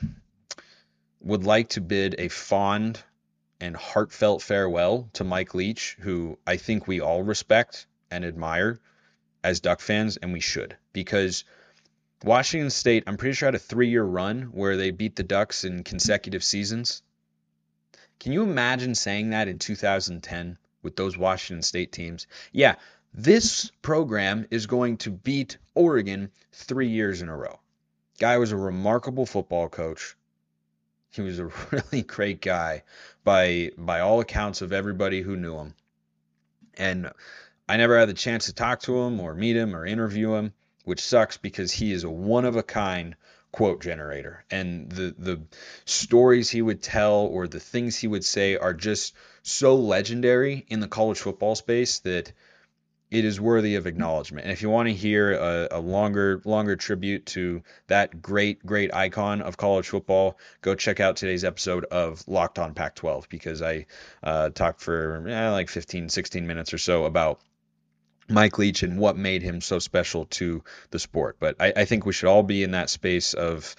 would 1.21 1.45
like 1.45 1.69
to 1.71 1.81
bid 1.81 2.17
a 2.19 2.27
fond 2.27 3.01
and 3.61 3.77
heartfelt 3.77 4.43
farewell 4.43 5.09
to 5.13 5.23
Mike 5.23 5.55
Leach, 5.55 5.97
who 6.01 6.37
I 6.45 6.57
think 6.57 6.89
we 6.89 7.01
all 7.01 7.23
respect 7.23 7.87
and 8.11 8.25
admire 8.25 8.81
as 9.45 9.61
Duck 9.61 9.81
fans, 9.81 10.17
and 10.17 10.33
we 10.33 10.41
should, 10.41 10.77
because– 10.93 11.45
Washington 12.27 12.71
State, 12.71 13.05
I'm 13.07 13.17
pretty 13.17 13.35
sure 13.35 13.47
had 13.47 13.55
a 13.55 13.59
three 13.61 13.89
year 13.89 14.03
run 14.03 14.51
where 14.51 14.77
they 14.77 14.91
beat 14.91 15.15
the 15.15 15.23
Ducks 15.23 15.63
in 15.63 15.85
consecutive 15.85 16.43
seasons. 16.43 17.05
Can 18.19 18.33
you 18.33 18.43
imagine 18.43 18.97
saying 18.97 19.31
that 19.31 19.47
in 19.47 19.61
2010 19.61 20.59
with 20.83 20.97
those 20.97 21.17
Washington 21.17 21.63
State 21.63 21.93
teams? 21.93 22.27
Yeah, 22.51 22.75
this 23.15 23.71
program 23.81 24.45
is 24.51 24.67
going 24.67 24.97
to 24.99 25.11
beat 25.13 25.59
Oregon 25.77 26.33
three 26.51 26.89
years 26.89 27.23
in 27.23 27.29
a 27.29 27.37
row. 27.37 27.61
Guy 28.19 28.39
was 28.39 28.51
a 28.51 28.57
remarkable 28.57 29.25
football 29.25 29.69
coach. 29.69 30.17
He 31.11 31.23
was 31.23 31.39
a 31.39 31.45
really 31.71 32.03
great 32.03 32.41
guy 32.41 32.83
by 33.23 33.71
by 33.79 34.01
all 34.01 34.19
accounts 34.19 34.63
of 34.63 34.73
everybody 34.73 35.23
who 35.23 35.37
knew 35.37 35.57
him. 35.59 35.75
And 36.75 37.13
I 37.69 37.77
never 37.77 37.97
had 37.97 38.09
the 38.09 38.15
chance 38.15 38.47
to 38.47 38.53
talk 38.53 38.81
to 38.81 38.99
him 38.99 39.21
or 39.21 39.33
meet 39.33 39.55
him 39.55 39.77
or 39.77 39.87
interview 39.87 40.35
him 40.35 40.53
which 40.87 41.01
sucks 41.01 41.37
because 41.37 41.73
he 41.73 41.93
is 41.93 42.05
a 42.05 42.11
one 42.11 42.45
of 42.45 42.57
a 42.57 42.63
kind 42.63 43.17
quote 43.53 43.83
generator 43.83 44.45
and 44.51 44.91
the 44.91 45.15
the 45.19 45.41
stories 45.85 46.51
he 46.51 46.63
would 46.63 46.83
tell 46.83 47.21
or 47.21 47.49
the 47.49 47.61
things 47.61 47.97
he 47.97 48.07
would 48.07 48.25
say 48.25 48.57
are 48.57 48.75
just 48.75 49.15
so 49.43 49.75
legendary 49.77 50.65
in 50.69 50.81
the 50.81 50.89
college 50.89 51.19
football 51.19 51.55
space 51.55 51.99
that 52.01 52.33
it 53.11 53.25
is 53.25 53.41
worthy 53.41 53.77
of 53.77 53.87
acknowledgement. 53.87 54.45
And 54.45 54.53
if 54.53 54.63
you 54.63 54.71
want 54.71 54.89
to 54.89 54.95
hear 54.95 55.33
a, 55.33 55.69
a, 55.73 55.81
longer 55.81 56.43
longer 56.45 56.77
tribute 56.77 57.27
to 57.27 57.63
that 57.87 58.21
great 58.21 58.65
great 58.67 58.93
icon 58.93 59.43
of 59.43 59.57
college 59.57 59.89
football, 59.89 60.39
go 60.61 60.75
check 60.75 61.01
out 61.01 61.17
today's 61.17 61.45
episode 61.45 61.85
of 61.85 62.27
Locked 62.27 62.59
On 62.59 62.75
Pac-12 62.75 63.29
because 63.29 63.63
I 63.63 63.87
uh, 64.23 64.51
talked 64.51 64.81
for 64.81 65.27
eh, 65.29 65.51
like 65.51 65.69
15 65.69 66.09
16 66.09 66.47
minutes 66.47 66.75
or 66.75 66.79
so 66.79 67.05
about 67.05 67.41
Mike 68.29 68.59
Leach 68.59 68.83
and 68.83 68.99
what 68.99 69.17
made 69.17 69.43
him 69.43 69.61
so 69.61 69.79
special 69.79 70.27
to 70.27 70.63
the 70.91 70.99
sport. 70.99 71.37
But 71.39 71.57
I, 71.61 71.73
I 71.77 71.85
think 71.85 72.07
we 72.07 72.13
should 72.13 72.29
all 72.29 72.43
be 72.43 72.63
in 72.63 72.73
that 72.73 72.91
space 72.91 73.35
of 73.35 73.75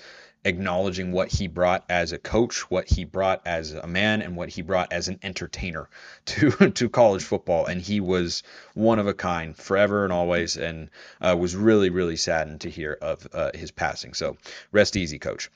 acknowledging 0.45 1.11
what 1.11 1.29
he 1.29 1.47
brought 1.47 1.83
as 1.89 2.13
a 2.13 2.17
coach, 2.17 2.71
what 2.71 2.87
he 2.87 3.03
brought 3.03 3.41
as 3.45 3.73
a 3.73 3.87
man, 3.87 4.21
and 4.21 4.35
what 4.35 4.49
he 4.49 4.61
brought 4.61 4.93
as 4.93 5.09
an 5.09 5.19
entertainer 5.21 5.89
to 6.25 6.51
to 6.71 6.89
college 6.89 7.23
football. 7.23 7.65
And 7.65 7.81
he 7.81 7.99
was 7.99 8.43
one 8.73 8.99
of 8.99 9.07
a 9.07 9.13
kind, 9.13 9.55
forever 9.55 10.03
and 10.03 10.13
always, 10.13 10.57
and 10.57 10.89
uh, 11.21 11.35
was 11.37 11.55
really 11.55 11.89
really 11.89 12.17
saddened 12.17 12.61
to 12.61 12.69
hear 12.69 12.97
of 13.01 13.27
uh, 13.33 13.51
his 13.53 13.71
passing. 13.71 14.13
So 14.13 14.37
rest 14.71 14.95
easy, 14.95 15.19
coach. 15.19 15.49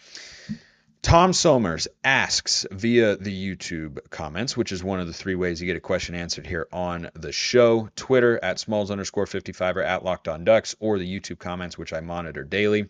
Tom 1.02 1.34
Somers 1.34 1.88
asks 2.04 2.68
via 2.70 3.16
the 3.16 3.34
YouTube 3.34 3.98
comments, 4.12 4.56
which 4.56 4.72
is 4.72 4.84
one 4.84 5.00
of 5.00 5.08
the 5.08 5.14
three 5.14 5.34
ways 5.34 5.60
you 5.60 5.66
get 5.66 5.76
a 5.76 5.80
question 5.80 6.14
answered 6.14 6.46
here 6.46 6.68
on 6.72 7.10
the 7.16 7.32
show. 7.32 7.90
Twitter 7.96 8.40
at 8.44 8.60
smalls 8.60 8.92
underscore 8.92 9.26
55 9.26 9.78
or 9.78 9.82
at 9.82 10.06
locked 10.06 10.28
on 10.28 10.44
ducks, 10.44 10.76
or 10.80 11.00
the 11.00 11.20
YouTube 11.20 11.40
comments, 11.40 11.76
which 11.76 11.92
I 11.92 12.02
monitor 12.02 12.44
daily. 12.44 12.88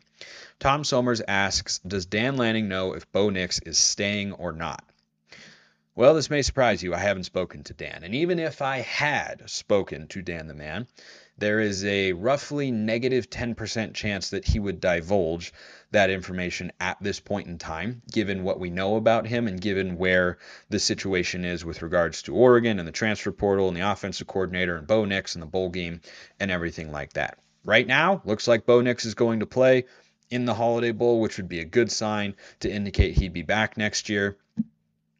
Tom 0.60 0.84
Somers 0.84 1.22
asks 1.26 1.80
Does 1.80 2.06
Dan 2.06 2.36
Lanning 2.36 2.68
know 2.68 2.94
if 2.94 3.10
Bo 3.14 3.30
Nix 3.30 3.60
is 3.60 3.78
staying 3.78 4.34
or 4.34 4.52
not? 4.52 4.84
Well, 5.96 6.14
this 6.14 6.30
may 6.30 6.42
surprise 6.42 6.84
you. 6.84 6.94
I 6.94 7.00
haven't 7.00 7.24
spoken 7.24 7.64
to 7.64 7.74
Dan. 7.74 8.04
And 8.04 8.14
even 8.14 8.40
if 8.40 8.62
I 8.62 8.80
had 8.80 9.50
spoken 9.50 10.08
to 10.10 10.22
Dan 10.22 10.48
the 10.48 10.54
man, 10.54 10.88
there 11.38 11.60
is 11.60 11.84
a 11.86 12.14
roughly 12.14 12.72
negative 12.72 13.30
10% 13.30 13.94
chance 13.94 14.30
that 14.30 14.46
he 14.46 14.60
would 14.60 14.80
divulge 14.80 15.54
that 15.92 16.10
information 16.10 16.72
at 16.80 16.98
this 17.02 17.20
point 17.20 17.48
in 17.48 17.58
time, 17.58 18.02
given 18.12 18.44
what 18.44 18.60
we 18.60 18.70
know 18.70 18.96
about 18.96 19.28
him 19.28 19.48
and 19.48 19.60
given 19.60 19.98
where 19.98 20.38
the 20.70 20.80
situation 20.80 21.46
is 21.46 21.66
with 21.66 21.82
regards 21.82 22.24
to 22.24 22.36
Oregon 22.36 22.80
and 22.80 22.88
the 22.88 22.94
transfer 22.94 23.32
portal 23.32 23.68
and 23.68 23.78
the 23.78 23.92
offensive 23.92 24.28
coordinator 24.28 24.78
and 24.78 24.88
Bo 24.88 25.06
Nix 25.06 25.36
and 25.36 25.42
the 25.42 25.48
bowl 25.48 25.70
game 25.70 26.02
and 26.40 26.50
everything 26.50 26.92
like 26.92 27.14
that. 27.14 27.38
Right 27.64 27.86
now, 27.86 28.22
looks 28.26 28.48
like 28.48 28.66
Bo 28.66 28.82
Nix 28.82 29.06
is 29.06 29.14
going 29.14 29.42
to 29.42 29.46
play 29.46 29.86
in 30.30 30.46
the 30.46 30.54
Holiday 30.54 30.92
Bowl, 30.92 31.20
which 31.20 31.38
would 31.38 31.50
be 31.50 31.60
a 31.60 31.66
good 31.66 31.92
sign 31.92 32.36
to 32.62 32.72
indicate 32.72 33.18
he'd 33.18 33.34
be 33.34 33.44
back 33.44 33.78
next 33.78 34.10
year. 34.10 34.38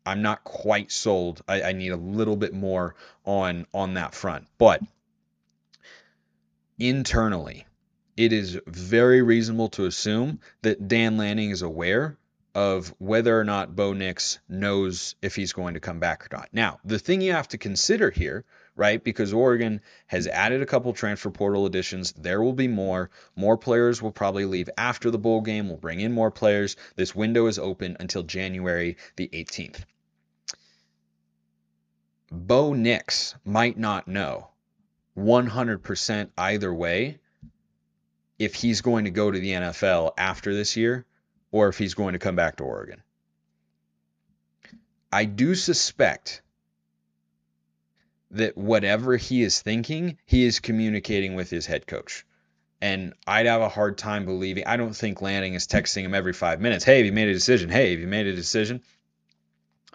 I'm 0.06 0.22
not 0.22 0.44
quite 0.44 0.92
sold. 0.92 1.44
I, 1.48 1.62
I 1.62 1.72
need 1.74 1.92
a 1.92 1.98
little 1.98 2.38
bit 2.38 2.54
more 2.54 2.96
on 3.26 3.68
on 3.74 3.96
that 3.96 4.16
front, 4.16 4.48
but 4.58 4.82
internally, 6.80 7.68
it 8.22 8.32
is 8.32 8.60
very 8.68 9.24
reasonable 9.24 9.70
to 9.70 9.86
assume 9.86 10.40
that 10.62 10.88
Dan 10.88 11.18
Lanning 11.18 11.50
is 11.50 11.64
aware 11.64 12.20
of 12.54 12.94
whether 13.00 13.40
or 13.40 13.44
not 13.44 13.76
Bo 13.76 13.94
Nix 13.94 14.38
knows 14.48 15.16
if 15.24 15.36
he's 15.36 15.54
going 15.54 15.74
to 15.74 15.80
come 15.80 16.00
back 16.00 16.26
or 16.26 16.38
not. 16.38 16.50
Now, 16.54 16.80
the 16.86 17.00
thing 17.00 17.22
you 17.22 17.32
have 17.32 17.48
to 17.48 17.58
consider 17.58 18.12
here, 18.12 18.46
right, 18.76 19.04
because 19.04 19.34
Oregon 19.34 19.82
has 20.06 20.28
added 20.28 20.62
a 20.62 20.68
couple 20.68 20.94
transfer 20.94 21.32
portal 21.32 21.66
additions, 21.66 22.12
there 22.12 22.44
will 22.44 22.54
be 22.54 22.68
more. 22.68 23.10
More 23.36 23.58
players 23.58 24.04
will 24.04 24.12
probably 24.12 24.46
leave 24.46 24.70
after 24.78 25.10
the 25.10 25.18
bowl 25.18 25.42
game. 25.42 25.68
We'll 25.68 25.78
bring 25.78 26.00
in 26.00 26.12
more 26.12 26.30
players. 26.30 26.76
This 26.96 27.16
window 27.16 27.48
is 27.48 27.58
open 27.58 27.98
until 28.00 28.22
January 28.22 28.98
the 29.16 29.30
18th. 29.30 29.84
Bo 32.32 32.74
Nix 32.74 33.34
might 33.44 33.80
not 33.80 34.08
know 34.08 34.50
100% 35.18 36.30
either 36.38 36.72
way 36.72 37.20
if 38.42 38.56
he's 38.56 38.82
going 38.82 39.06
to 39.06 39.12
go 39.12 39.30
to 39.30 39.40
the 39.40 39.52
NFL 39.52 40.14
after 40.18 40.56
this 40.56 40.76
year 40.76 41.06
or 41.52 41.68
if 41.68 41.78
he's 41.78 41.94
going 41.94 42.14
to 42.14 42.20
come 42.20 42.36
back 42.36 42.56
to 42.56 42.64
Oregon. 42.64 43.04
I 45.12 45.26
do 45.26 45.54
suspect 45.54 46.42
that 48.32 48.58
whatever 48.58 49.16
he 49.16 49.44
is 49.44 49.62
thinking, 49.62 50.18
he 50.26 50.44
is 50.44 50.60
communicating 50.60 51.36
with 51.36 51.52
his 51.52 51.68
head 51.68 51.86
coach. 51.86 52.26
And 52.82 53.14
I'd 53.28 53.46
have 53.46 53.62
a 53.62 53.70
hard 53.70 54.00
time 54.00 54.26
believing. 54.26 54.66
I 54.66 54.76
don't 54.76 54.96
think 54.96 55.22
Lanning 55.22 55.54
is 55.54 55.68
texting 55.68 56.02
him 56.02 56.16
every 56.16 56.34
five 56.34 56.60
minutes. 56.60 56.84
Hey, 56.84 56.98
have 56.98 57.06
you 57.06 57.12
made 57.12 57.28
a 57.28 57.34
decision? 57.34 57.70
Hey, 57.70 57.92
have 57.92 58.00
you 58.00 58.08
made 58.08 58.26
a 58.26 58.36
decision? 58.36 58.82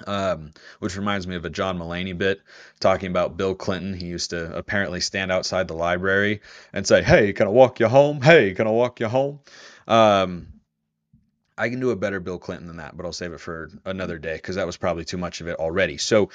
Um, 0.06 0.52
which 0.78 0.96
reminds 0.96 1.26
me 1.26 1.36
of 1.36 1.46
a 1.46 1.50
John 1.50 1.78
Mulaney 1.78 2.16
bit 2.16 2.42
talking 2.80 3.10
about 3.10 3.38
Bill 3.38 3.54
Clinton. 3.54 3.94
He 3.94 4.06
used 4.06 4.30
to 4.30 4.54
apparently 4.54 5.00
stand 5.00 5.32
outside 5.32 5.68
the 5.68 5.74
library 5.74 6.42
and 6.72 6.86
say, 6.86 7.02
"Hey, 7.02 7.32
can 7.32 7.46
I 7.46 7.50
walk 7.50 7.80
you 7.80 7.88
home? 7.88 8.20
Hey, 8.20 8.52
can 8.52 8.66
I 8.66 8.70
walk 8.70 9.00
you 9.00 9.08
home?" 9.08 9.40
Um, 9.88 10.48
I 11.56 11.70
can 11.70 11.80
do 11.80 11.90
a 11.90 11.96
better 11.96 12.20
Bill 12.20 12.38
Clinton 12.38 12.66
than 12.66 12.76
that, 12.76 12.96
but 12.96 13.06
I'll 13.06 13.12
save 13.12 13.32
it 13.32 13.40
for 13.40 13.70
another 13.86 14.18
day 14.18 14.34
because 14.34 14.56
that 14.56 14.66
was 14.66 14.76
probably 14.76 15.06
too 15.06 15.16
much 15.16 15.40
of 15.40 15.48
it 15.48 15.58
already. 15.58 15.96
So 15.96 16.30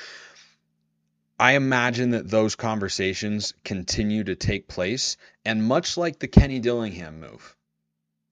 I 1.40 1.54
imagine 1.54 2.12
that 2.12 2.30
those 2.30 2.56
conversations 2.56 3.54
continue 3.64 4.24
to 4.24 4.36
take 4.36 4.68
place, 4.68 5.18
and 5.46 5.64
much 5.64 5.98
like 5.98 6.20
the 6.20 6.28
Kenny 6.28 6.60
Dillingham 6.60 7.20
move, 7.20 7.56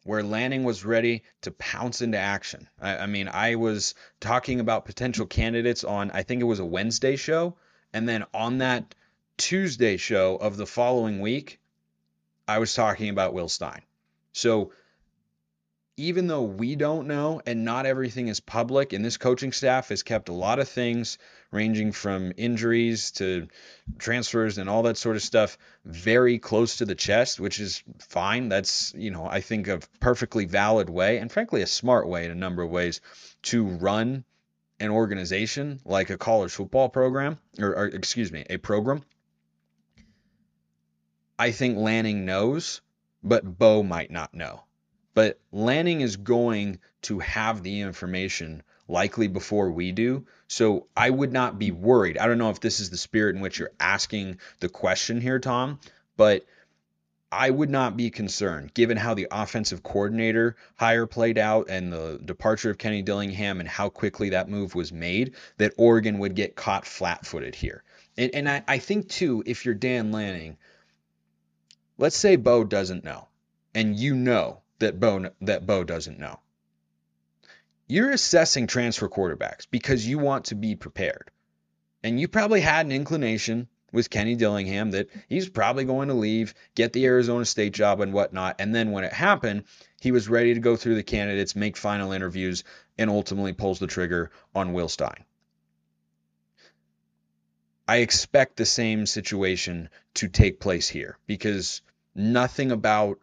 where 0.03 0.23
Lanning 0.23 0.63
was 0.63 0.85
ready 0.85 1.23
to 1.41 1.51
pounce 1.51 2.01
into 2.01 2.17
action. 2.17 2.67
I, 2.79 2.97
I, 2.97 3.05
mean, 3.05 3.27
I 3.27 3.55
was 3.55 3.95
talking 4.19 4.59
about 4.59 4.85
potential 4.85 5.25
candidates 5.25 5.83
on, 5.83 6.11
I 6.11 6.23
think 6.23 6.41
it 6.41 6.45
was 6.45 6.59
a 6.59 6.65
Wednesday 6.65 7.15
show. 7.15 7.57
And 7.93 8.07
then 8.07 8.25
on 8.33 8.59
that 8.59 8.95
Tuesday 9.37 9.97
show 9.97 10.35
of 10.35 10.57
the 10.57 10.65
following 10.65 11.19
week, 11.19 11.59
I 12.47 12.59
was 12.59 12.73
talking 12.73 13.09
about 13.09 13.33
Will 13.33 13.49
Stein. 13.49 13.81
So 14.33 14.71
even 15.99 16.27
though 16.27 16.43
we 16.43 16.77
don't 16.77 17.07
know 17.07 17.41
and 17.45 17.65
not 17.65 17.85
everything 17.85 18.29
is 18.29 18.39
public, 18.39 18.93
and 18.93 19.03
this 19.03 19.17
coaching 19.17 19.51
staff 19.51 19.89
has 19.89 20.01
kept 20.01 20.29
a 20.29 20.33
lot 20.33 20.57
of 20.57 20.69
things 20.69 21.17
ranging 21.51 21.91
from 21.91 22.31
injuries 22.37 23.11
to 23.11 23.49
transfers 23.97 24.57
and 24.57 24.69
all 24.69 24.83
that 24.83 24.95
sort 24.95 25.17
of 25.17 25.21
stuff 25.21 25.57
very 25.83 26.39
close 26.39 26.77
to 26.77 26.85
the 26.85 26.95
chest, 26.95 27.37
which 27.37 27.59
is 27.59 27.83
fine. 27.99 28.47
That's, 28.47 28.93
you 28.95 29.11
know, 29.11 29.25
I 29.25 29.41
think 29.41 29.67
a 29.67 29.81
perfectly 29.99 30.45
valid 30.45 30.89
way 30.89 31.17
and 31.17 31.29
frankly 31.29 31.63
a 31.63 31.67
smart 31.67 32.07
way 32.07 32.23
in 32.23 32.31
a 32.31 32.35
number 32.35 32.63
of 32.63 32.69
ways 32.69 33.01
to 33.43 33.65
run 33.65 34.23
an 34.79 34.91
organization 34.91 35.81
like 35.83 36.09
a 36.09 36.17
college 36.17 36.53
football 36.53 36.87
program 36.87 37.37
or, 37.59 37.75
or 37.75 37.85
excuse 37.87 38.31
me, 38.31 38.45
a 38.49 38.55
program. 38.55 39.03
I 41.37 41.51
think 41.51 41.77
Lanning 41.77 42.23
knows, 42.23 42.79
but 43.21 43.43
Bo 43.43 43.83
might 43.83 44.11
not 44.11 44.33
know. 44.33 44.63
But 45.19 45.37
Lanning 45.51 45.99
is 45.99 46.15
going 46.15 46.79
to 47.01 47.19
have 47.19 47.61
the 47.61 47.81
information 47.81 48.63
likely 48.87 49.27
before 49.27 49.69
we 49.69 49.91
do. 49.91 50.25
So 50.47 50.87
I 50.95 51.09
would 51.09 51.33
not 51.33 51.59
be 51.59 51.71
worried. 51.71 52.17
I 52.17 52.25
don't 52.25 52.37
know 52.37 52.51
if 52.51 52.61
this 52.61 52.79
is 52.79 52.89
the 52.89 52.95
spirit 52.95 53.35
in 53.35 53.41
which 53.41 53.59
you're 53.59 53.73
asking 53.81 54.37
the 54.61 54.69
question 54.69 55.19
here, 55.19 55.37
Tom, 55.37 55.81
but 56.15 56.45
I 57.33 57.49
would 57.49 57.69
not 57.69 57.97
be 57.97 58.09
concerned 58.11 58.73
given 58.73 58.95
how 58.95 59.13
the 59.13 59.27
offensive 59.29 59.83
coordinator 59.83 60.55
hire 60.77 61.05
played 61.05 61.37
out 61.37 61.69
and 61.69 61.91
the 61.91 62.21
departure 62.23 62.69
of 62.69 62.77
Kenny 62.77 63.01
Dillingham 63.01 63.59
and 63.59 63.67
how 63.67 63.89
quickly 63.89 64.29
that 64.29 64.47
move 64.47 64.73
was 64.73 64.93
made 64.93 65.35
that 65.57 65.73
Oregon 65.75 66.19
would 66.19 66.33
get 66.33 66.55
caught 66.55 66.87
flat 66.87 67.25
footed 67.25 67.55
here. 67.55 67.83
And, 68.17 68.33
and 68.33 68.47
I, 68.47 68.63
I 68.69 68.77
think, 68.77 69.09
too, 69.09 69.43
if 69.45 69.65
you're 69.65 69.75
Dan 69.75 70.13
Lanning, 70.13 70.55
let's 71.97 72.15
say 72.15 72.37
Bo 72.37 72.63
doesn't 72.63 73.03
know 73.03 73.27
and 73.75 73.99
you 73.99 74.15
know 74.15 74.61
that 74.79 74.99
Bo 74.99 75.29
that 75.41 75.65
Bo 75.65 75.83
doesn't 75.83 76.19
know. 76.19 76.39
You're 77.87 78.11
assessing 78.11 78.67
transfer 78.67 79.09
quarterbacks 79.09 79.65
because 79.69 80.07
you 80.07 80.19
want 80.19 80.45
to 80.45 80.55
be 80.55 80.75
prepared. 80.75 81.31
And 82.03 82.19
you 82.19 82.27
probably 82.27 82.61
had 82.61 82.85
an 82.85 82.91
inclination 82.91 83.67
with 83.91 84.09
Kenny 84.09 84.35
Dillingham 84.35 84.91
that 84.91 85.09
he's 85.27 85.49
probably 85.49 85.85
going 85.85 86.09
to 86.09 86.13
leave, 86.13 86.53
get 86.75 86.93
the 86.93 87.05
Arizona 87.05 87.45
State 87.45 87.73
job 87.73 87.99
and 88.01 88.13
whatnot. 88.13 88.57
And 88.59 88.73
then 88.73 88.91
when 88.91 89.03
it 89.03 89.13
happened, 89.13 89.63
he 89.99 90.11
was 90.11 90.29
ready 90.29 90.53
to 90.53 90.59
go 90.59 90.75
through 90.75 90.95
the 90.95 91.03
candidates, 91.03 91.55
make 91.55 91.75
final 91.75 92.11
interviews, 92.11 92.63
and 92.97 93.09
ultimately 93.09 93.53
pulls 93.53 93.79
the 93.79 93.87
trigger 93.87 94.31
on 94.53 94.73
Will 94.73 94.89
Stein. 94.89 95.25
I 97.87 97.97
expect 97.97 98.55
the 98.55 98.65
same 98.65 99.07
situation 99.07 99.89
to 100.13 100.27
take 100.27 100.59
place 100.59 100.87
here 100.87 101.17
because 101.25 101.81
nothing 102.13 102.71
about 102.71 103.17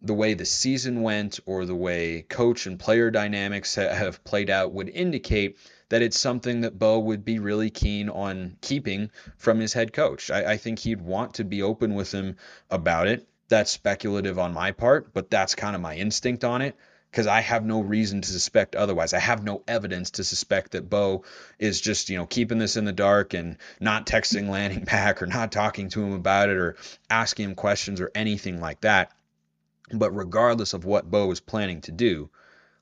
the 0.00 0.14
way 0.14 0.34
the 0.34 0.44
season 0.44 1.02
went 1.02 1.40
or 1.46 1.64
the 1.64 1.74
way 1.74 2.22
coach 2.22 2.66
and 2.66 2.78
player 2.78 3.10
dynamics 3.10 3.74
have 3.74 4.22
played 4.22 4.48
out 4.48 4.72
would 4.72 4.88
indicate 4.88 5.58
that 5.88 6.02
it's 6.02 6.18
something 6.18 6.60
that 6.60 6.78
Bo 6.78 6.98
would 7.00 7.24
be 7.24 7.38
really 7.38 7.70
keen 7.70 8.08
on 8.08 8.56
keeping 8.60 9.10
from 9.36 9.58
his 9.58 9.72
head 9.72 9.92
coach. 9.92 10.30
I, 10.30 10.52
I, 10.52 10.56
think 10.56 10.78
he'd 10.78 11.00
want 11.00 11.34
to 11.34 11.44
be 11.44 11.62
open 11.62 11.94
with 11.94 12.12
him 12.12 12.36
about 12.70 13.08
it. 13.08 13.26
That's 13.48 13.70
speculative 13.70 14.38
on 14.38 14.52
my 14.52 14.72
part, 14.72 15.12
but 15.14 15.30
that's 15.30 15.54
kind 15.54 15.74
of 15.74 15.82
my 15.82 15.96
instinct 15.96 16.44
on 16.44 16.62
it 16.62 16.76
because 17.10 17.26
I 17.26 17.40
have 17.40 17.64
no 17.64 17.80
reason 17.80 18.20
to 18.20 18.30
suspect 18.30 18.76
otherwise. 18.76 19.14
I 19.14 19.18
have 19.18 19.42
no 19.42 19.62
evidence 19.66 20.12
to 20.12 20.24
suspect 20.24 20.72
that 20.72 20.90
Bo 20.90 21.24
is 21.58 21.80
just, 21.80 22.10
you 22.10 22.18
know, 22.18 22.26
keeping 22.26 22.58
this 22.58 22.76
in 22.76 22.84
the 22.84 22.92
dark 22.92 23.32
and 23.34 23.56
not 23.80 24.06
texting 24.06 24.48
Lanning 24.48 24.84
back 24.84 25.22
or 25.22 25.26
not 25.26 25.50
talking 25.50 25.88
to 25.90 26.02
him 26.02 26.12
about 26.12 26.50
it 26.50 26.56
or 26.56 26.76
asking 27.08 27.50
him 27.50 27.54
questions 27.54 28.00
or 28.00 28.10
anything 28.14 28.60
like 28.60 28.82
that. 28.82 29.10
But 29.92 30.10
regardless 30.12 30.74
of 30.74 30.84
what 30.84 31.10
Bo 31.10 31.30
is 31.30 31.40
planning 31.40 31.80
to 31.82 31.92
do, 31.92 32.30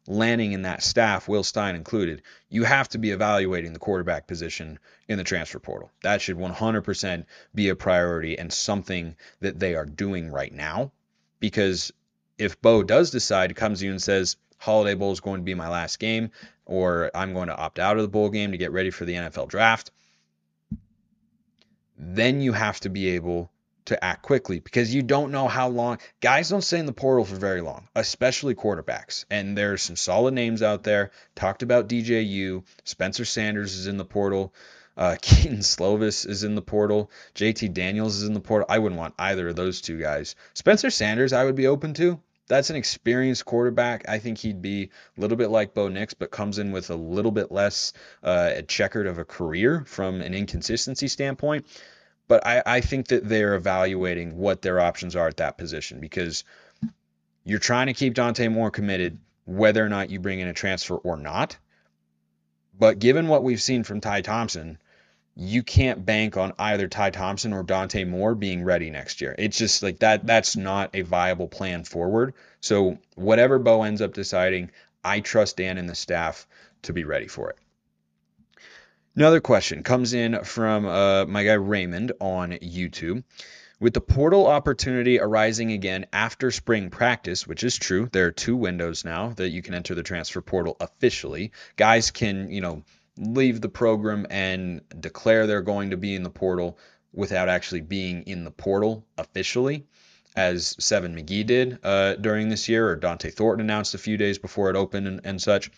Lanning 0.08 0.52
in 0.52 0.62
that 0.62 0.84
staff, 0.84 1.26
Will 1.26 1.42
Stein 1.42 1.74
included, 1.74 2.22
you 2.48 2.62
have 2.62 2.88
to 2.90 2.98
be 2.98 3.10
evaluating 3.10 3.72
the 3.72 3.80
quarterback 3.80 4.28
position 4.28 4.78
in 5.08 5.18
the 5.18 5.24
transfer 5.24 5.58
portal. 5.58 5.90
That 6.02 6.22
should 6.22 6.36
100% 6.36 7.24
be 7.54 7.70
a 7.70 7.74
priority 7.74 8.38
and 8.38 8.52
something 8.52 9.16
that 9.40 9.58
they 9.58 9.74
are 9.74 9.84
doing 9.84 10.30
right 10.30 10.52
now. 10.52 10.92
Because 11.40 11.92
if 12.38 12.60
Bo 12.62 12.84
does 12.84 13.10
decide, 13.10 13.56
comes 13.56 13.80
to 13.80 13.86
you 13.86 13.90
and 13.90 14.02
says, 14.02 14.36
Holiday 14.58 14.94
Bowl 14.94 15.10
is 15.10 15.20
going 15.20 15.40
to 15.40 15.44
be 15.44 15.54
my 15.54 15.68
last 15.68 15.98
game, 15.98 16.30
or 16.64 17.10
I'm 17.12 17.34
going 17.34 17.48
to 17.48 17.56
opt 17.56 17.80
out 17.80 17.96
of 17.96 18.02
the 18.02 18.08
bowl 18.08 18.30
game 18.30 18.52
to 18.52 18.58
get 18.58 18.72
ready 18.72 18.90
for 18.90 19.04
the 19.04 19.14
NFL 19.14 19.48
draft, 19.48 19.90
then 21.98 22.40
you 22.40 22.52
have 22.52 22.78
to 22.80 22.90
be 22.90 23.08
able 23.08 23.50
to 23.86 24.04
act 24.04 24.22
quickly 24.22 24.60
because 24.60 24.94
you 24.94 25.02
don't 25.02 25.32
know 25.32 25.48
how 25.48 25.68
long 25.68 25.98
guys 26.20 26.48
don't 26.48 26.62
stay 26.62 26.78
in 26.78 26.86
the 26.86 26.92
portal 26.92 27.24
for 27.24 27.36
very 27.36 27.60
long, 27.60 27.88
especially 27.94 28.54
quarterbacks. 28.54 29.24
And 29.30 29.56
there's 29.56 29.82
some 29.82 29.96
solid 29.96 30.34
names 30.34 30.62
out 30.62 30.82
there. 30.82 31.10
Talked 31.34 31.62
about 31.62 31.88
DJU, 31.88 32.64
Spencer 32.84 33.24
Sanders 33.24 33.74
is 33.74 33.86
in 33.86 33.96
the 33.96 34.04
portal. 34.04 34.52
Uh, 34.96 35.16
Kedon 35.22 35.58
Slovis 35.58 36.26
is 36.28 36.44
in 36.44 36.54
the 36.54 36.62
portal. 36.62 37.10
JT 37.34 37.72
Daniels 37.72 38.16
is 38.16 38.28
in 38.28 38.34
the 38.34 38.40
portal. 38.40 38.66
I 38.68 38.78
wouldn't 38.78 38.98
want 38.98 39.14
either 39.18 39.48
of 39.48 39.56
those 39.56 39.80
two 39.80 39.98
guys. 39.98 40.36
Spencer 40.54 40.90
Sanders, 40.90 41.32
I 41.32 41.44
would 41.44 41.56
be 41.56 41.66
open 41.66 41.94
to. 41.94 42.20
That's 42.48 42.70
an 42.70 42.76
experienced 42.76 43.44
quarterback. 43.44 44.08
I 44.08 44.20
think 44.20 44.38
he'd 44.38 44.62
be 44.62 44.90
a 45.16 45.20
little 45.20 45.36
bit 45.36 45.50
like 45.50 45.74
Bo 45.74 45.88
Nix, 45.88 46.14
but 46.14 46.30
comes 46.30 46.58
in 46.58 46.70
with 46.70 46.90
a 46.90 46.94
little 46.94 47.32
bit 47.32 47.50
less 47.50 47.92
uh, 48.22 48.62
checkered 48.62 49.08
of 49.08 49.18
a 49.18 49.24
career 49.24 49.84
from 49.86 50.20
an 50.20 50.32
inconsistency 50.32 51.08
standpoint. 51.08 51.66
But 52.28 52.46
I, 52.46 52.62
I 52.66 52.80
think 52.80 53.08
that 53.08 53.28
they're 53.28 53.54
evaluating 53.54 54.36
what 54.36 54.62
their 54.62 54.80
options 54.80 55.14
are 55.14 55.28
at 55.28 55.36
that 55.36 55.58
position 55.58 56.00
because 56.00 56.44
you're 57.44 57.58
trying 57.58 57.86
to 57.86 57.94
keep 57.94 58.14
Dante 58.14 58.48
Moore 58.48 58.70
committed, 58.70 59.18
whether 59.44 59.84
or 59.84 59.88
not 59.88 60.10
you 60.10 60.18
bring 60.18 60.40
in 60.40 60.48
a 60.48 60.52
transfer 60.52 60.96
or 60.96 61.16
not. 61.16 61.56
But 62.78 62.98
given 62.98 63.28
what 63.28 63.44
we've 63.44 63.62
seen 63.62 63.84
from 63.84 64.00
Ty 64.00 64.22
Thompson, 64.22 64.78
you 65.36 65.62
can't 65.62 66.04
bank 66.04 66.36
on 66.36 66.54
either 66.58 66.88
Ty 66.88 67.10
Thompson 67.10 67.52
or 67.52 67.62
Dante 67.62 68.04
Moore 68.04 68.34
being 68.34 68.64
ready 68.64 68.90
next 68.90 69.20
year. 69.20 69.34
It's 69.38 69.58
just 69.58 69.82
like 69.82 70.00
that 70.00 70.26
that's 70.26 70.56
not 70.56 70.90
a 70.94 71.02
viable 71.02 71.46
plan 71.46 71.84
forward. 71.84 72.34
So 72.60 72.98
whatever 73.14 73.58
Bo 73.58 73.82
ends 73.82 74.00
up 74.00 74.14
deciding, 74.14 74.70
I 75.04 75.20
trust 75.20 75.58
Dan 75.58 75.78
and 75.78 75.88
the 75.88 75.94
staff 75.94 76.48
to 76.82 76.92
be 76.92 77.04
ready 77.04 77.28
for 77.28 77.50
it. 77.50 77.58
Another 79.16 79.40
question 79.40 79.82
comes 79.82 80.12
in 80.12 80.44
from 80.44 80.84
uh, 80.84 81.24
my 81.24 81.42
guy 81.42 81.54
Raymond 81.54 82.12
on 82.20 82.50
YouTube. 82.50 83.24
With 83.80 83.94
the 83.94 84.00
portal 84.02 84.46
opportunity 84.46 85.18
arising 85.18 85.72
again 85.72 86.04
after 86.12 86.50
spring 86.50 86.90
practice, 86.90 87.46
which 87.46 87.64
is 87.64 87.78
true, 87.78 88.10
there 88.12 88.26
are 88.26 88.32
two 88.32 88.56
windows 88.56 89.06
now 89.06 89.30
that 89.36 89.48
you 89.48 89.62
can 89.62 89.72
enter 89.72 89.94
the 89.94 90.02
transfer 90.02 90.42
portal 90.42 90.76
officially. 90.80 91.52
Guys 91.76 92.10
can, 92.10 92.50
you 92.50 92.60
know, 92.60 92.84
leave 93.16 93.62
the 93.62 93.70
program 93.70 94.26
and 94.28 94.82
declare 95.00 95.46
they're 95.46 95.62
going 95.62 95.90
to 95.90 95.96
be 95.96 96.14
in 96.14 96.22
the 96.22 96.28
portal 96.28 96.78
without 97.14 97.48
actually 97.48 97.80
being 97.80 98.24
in 98.24 98.44
the 98.44 98.50
portal 98.50 99.06
officially, 99.16 99.86
as 100.36 100.76
Seven 100.78 101.16
McGee 101.16 101.46
did 101.46 101.78
uh, 101.82 102.14
during 102.14 102.48
this 102.48 102.68
year, 102.68 102.88
or 102.88 102.96
Dont'e 102.96 103.32
Thornton 103.32 103.64
announced 103.64 103.94
a 103.94 103.98
few 103.98 104.16
days 104.16 104.38
before 104.38 104.70
it 104.70 104.76
opened 104.76 105.08
and, 105.08 105.20
and 105.24 105.42
such. 105.42 105.70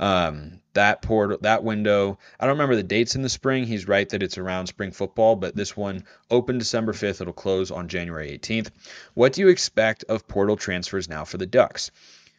Um, 0.00 0.60
that 0.72 1.02
portal, 1.02 1.36
that 1.42 1.62
window, 1.62 2.18
I 2.38 2.46
don't 2.46 2.54
remember 2.54 2.74
the 2.76 2.82
dates 2.82 3.16
in 3.16 3.22
the 3.22 3.28
spring. 3.28 3.64
He's 3.64 3.86
right 3.86 4.08
that 4.08 4.22
it's 4.22 4.38
around 4.38 4.68
spring 4.68 4.92
football, 4.92 5.36
but 5.36 5.54
this 5.54 5.76
one 5.76 6.04
opened 6.30 6.60
December 6.60 6.94
5th. 6.94 7.20
It'll 7.20 7.34
close 7.34 7.70
on 7.70 7.88
January 7.88 8.38
18th. 8.38 8.70
What 9.12 9.34
do 9.34 9.42
you 9.42 9.48
expect 9.48 10.04
of 10.08 10.26
portal 10.26 10.56
transfers 10.56 11.06
now 11.06 11.26
for 11.26 11.36
the 11.36 11.46
Ducks? 11.46 11.90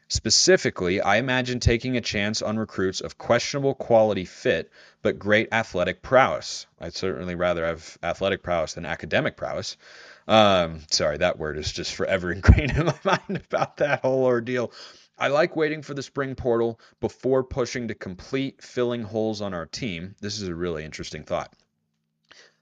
Specifically, 0.08 1.00
I 1.00 1.18
imagine 1.18 1.62
taking 1.62 1.96
a 1.96 2.02
chance 2.02 2.42
on 2.42 2.58
recruits 2.58 3.00
of 3.00 3.18
questionable 3.18 3.76
quality 3.76 4.26
fit, 4.26 4.70
but 5.02 5.18
great 5.20 5.48
athletic 5.54 6.02
prowess. 6.02 6.66
I'd 6.82 6.96
certainly 6.96 7.36
rather 7.36 7.66
have 7.66 7.98
athletic 8.04 8.44
prowess 8.44 8.74
than 8.74 8.86
academic 8.86 9.38
prowess. 9.38 9.78
Um, 10.28 10.82
sorry, 10.90 11.18
that 11.18 11.38
word 11.40 11.58
is 11.58 11.72
just 11.72 11.94
forever 11.96 12.32
ingrained 12.34 12.72
in 12.72 12.86
my 12.86 13.00
mind 13.04 13.44
about 13.50 13.78
that 13.78 14.02
whole 14.02 14.24
ordeal. 14.26 14.72
I 15.18 15.28
like 15.28 15.56
waiting 15.56 15.82
for 15.84 15.94
the 15.94 16.02
spring 16.04 16.36
portal 16.36 16.80
before 17.00 17.44
pushing 17.44 17.88
to 17.90 17.96
complete 17.96 18.62
filling 18.64 19.04
holes 19.04 19.42
on 19.42 19.54
our 19.54 19.66
team. 19.68 20.16
This 20.20 20.42
is 20.42 20.48
a 20.48 20.56
really 20.56 20.84
interesting 20.84 21.24
thought. 21.24 21.54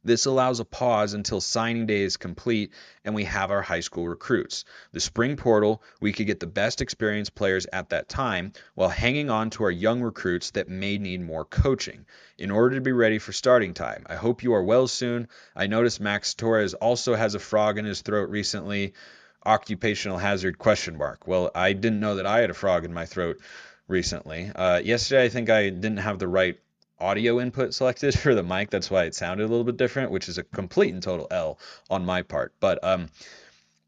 This 0.10 0.26
allows 0.26 0.60
a 0.60 0.66
pause 0.66 1.14
until 1.14 1.40
signing 1.40 1.86
day 1.86 2.02
is 2.02 2.18
complete 2.18 2.74
and 3.06 3.14
we 3.14 3.26
have 3.26 3.52
our 3.52 3.62
high 3.62 3.82
school 3.82 4.08
recruits. 4.08 4.66
The 4.92 5.00
spring 5.00 5.38
portal, 5.38 5.84
we 6.02 6.14
could 6.14 6.26
get 6.26 6.40
the 6.40 6.48
best 6.48 6.82
experienced 6.82 7.36
players 7.36 7.68
at 7.72 7.90
that 7.90 8.10
time 8.10 8.54
while 8.74 8.90
hanging 8.90 9.30
on 9.30 9.52
to 9.52 9.66
our 9.66 9.70
young 9.70 10.02
recruits 10.02 10.50
that 10.52 10.68
may 10.68 10.98
need 10.98 11.22
more 11.22 11.46
coaching 11.46 12.08
in 12.40 12.50
order 12.50 12.74
to 12.74 12.82
be 12.82 12.92
ready 12.92 13.20
for 13.20 13.34
starting 13.34 13.76
time. 13.76 14.04
I 14.10 14.16
hope 14.16 14.42
you 14.42 14.56
are 14.56 14.64
well 14.64 14.88
soon. 14.88 15.28
I 15.56 15.68
noticed 15.68 16.02
Max 16.02 16.34
Torres 16.34 16.74
also 16.74 17.14
has 17.14 17.36
a 17.36 17.40
frog 17.40 17.78
in 17.78 17.86
his 17.86 18.02
throat 18.02 18.32
recently 18.32 18.94
occupational 19.46 20.18
hazard 20.18 20.58
question 20.58 20.98
mark. 20.98 21.28
Well, 21.28 21.52
I 21.54 21.74
didn't 21.74 22.00
know 22.00 22.16
that 22.16 22.26
I 22.26 22.40
had 22.40 22.50
a 22.50 22.56
frog 22.56 22.84
in 22.84 22.96
my 22.96 23.06
throat 23.06 23.40
recently. 23.88 24.50
Uh, 24.56 24.80
yesterday, 24.80 25.26
I 25.26 25.30
think 25.30 25.52
I 25.52 25.70
didn't 25.70 25.98
have 25.98 26.18
the 26.18 26.28
right 26.28 26.60
audio 27.00 27.40
input 27.40 27.74
selected 27.74 28.18
for 28.20 28.36
the 28.36 28.44
mic. 28.44 28.70
That's 28.70 28.92
why 28.92 29.06
it 29.06 29.16
sounded 29.16 29.46
a 29.46 29.48
little 29.48 29.64
bit 29.64 29.78
different, 29.78 30.12
which 30.12 30.30
is 30.30 30.38
a 30.38 30.44
complete 30.44 30.94
and 30.94 31.04
total 31.04 31.28
L 31.32 31.60
on 31.90 32.06
my 32.06 32.22
part. 32.22 32.54
But 32.60 32.84
um, 32.84 33.10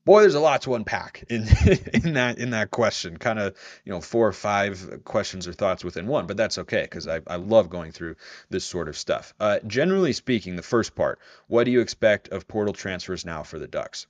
boy, 0.06 0.22
there's 0.22 0.36
a 0.36 0.40
lot 0.40 0.64
to 0.64 0.76
unpack 0.76 1.24
in 1.30 1.42
in 1.94 2.14
that 2.14 2.38
in 2.38 2.52
that 2.52 2.72
question. 2.72 3.18
Kind 3.18 3.40
of 3.40 3.56
you 3.86 3.92
know 3.92 4.02
four 4.02 4.28
or 4.28 4.34
five 4.34 5.02
questions 5.04 5.48
or 5.48 5.54
thoughts 5.54 5.84
within 5.84 6.08
one, 6.08 6.28
but 6.28 6.38
that's 6.38 6.58
okay 6.60 6.84
because 6.84 7.08
I, 7.08 7.22
I 7.28 7.36
love 7.36 7.70
going 7.70 7.92
through 7.92 8.16
this 8.50 8.66
sort 8.66 8.90
of 8.90 8.98
stuff. 8.98 9.34
Uh, 9.40 9.60
generally 9.66 10.14
speaking, 10.14 10.56
the 10.56 10.62
first 10.62 10.96
part: 10.96 11.20
what 11.48 11.66
do 11.66 11.72
you 11.72 11.82
expect 11.82 12.30
of 12.30 12.48
portal 12.48 12.74
transfers 12.74 13.26
now 13.26 13.44
for 13.44 13.60
the 13.60 13.68
Ducks? 13.68 14.08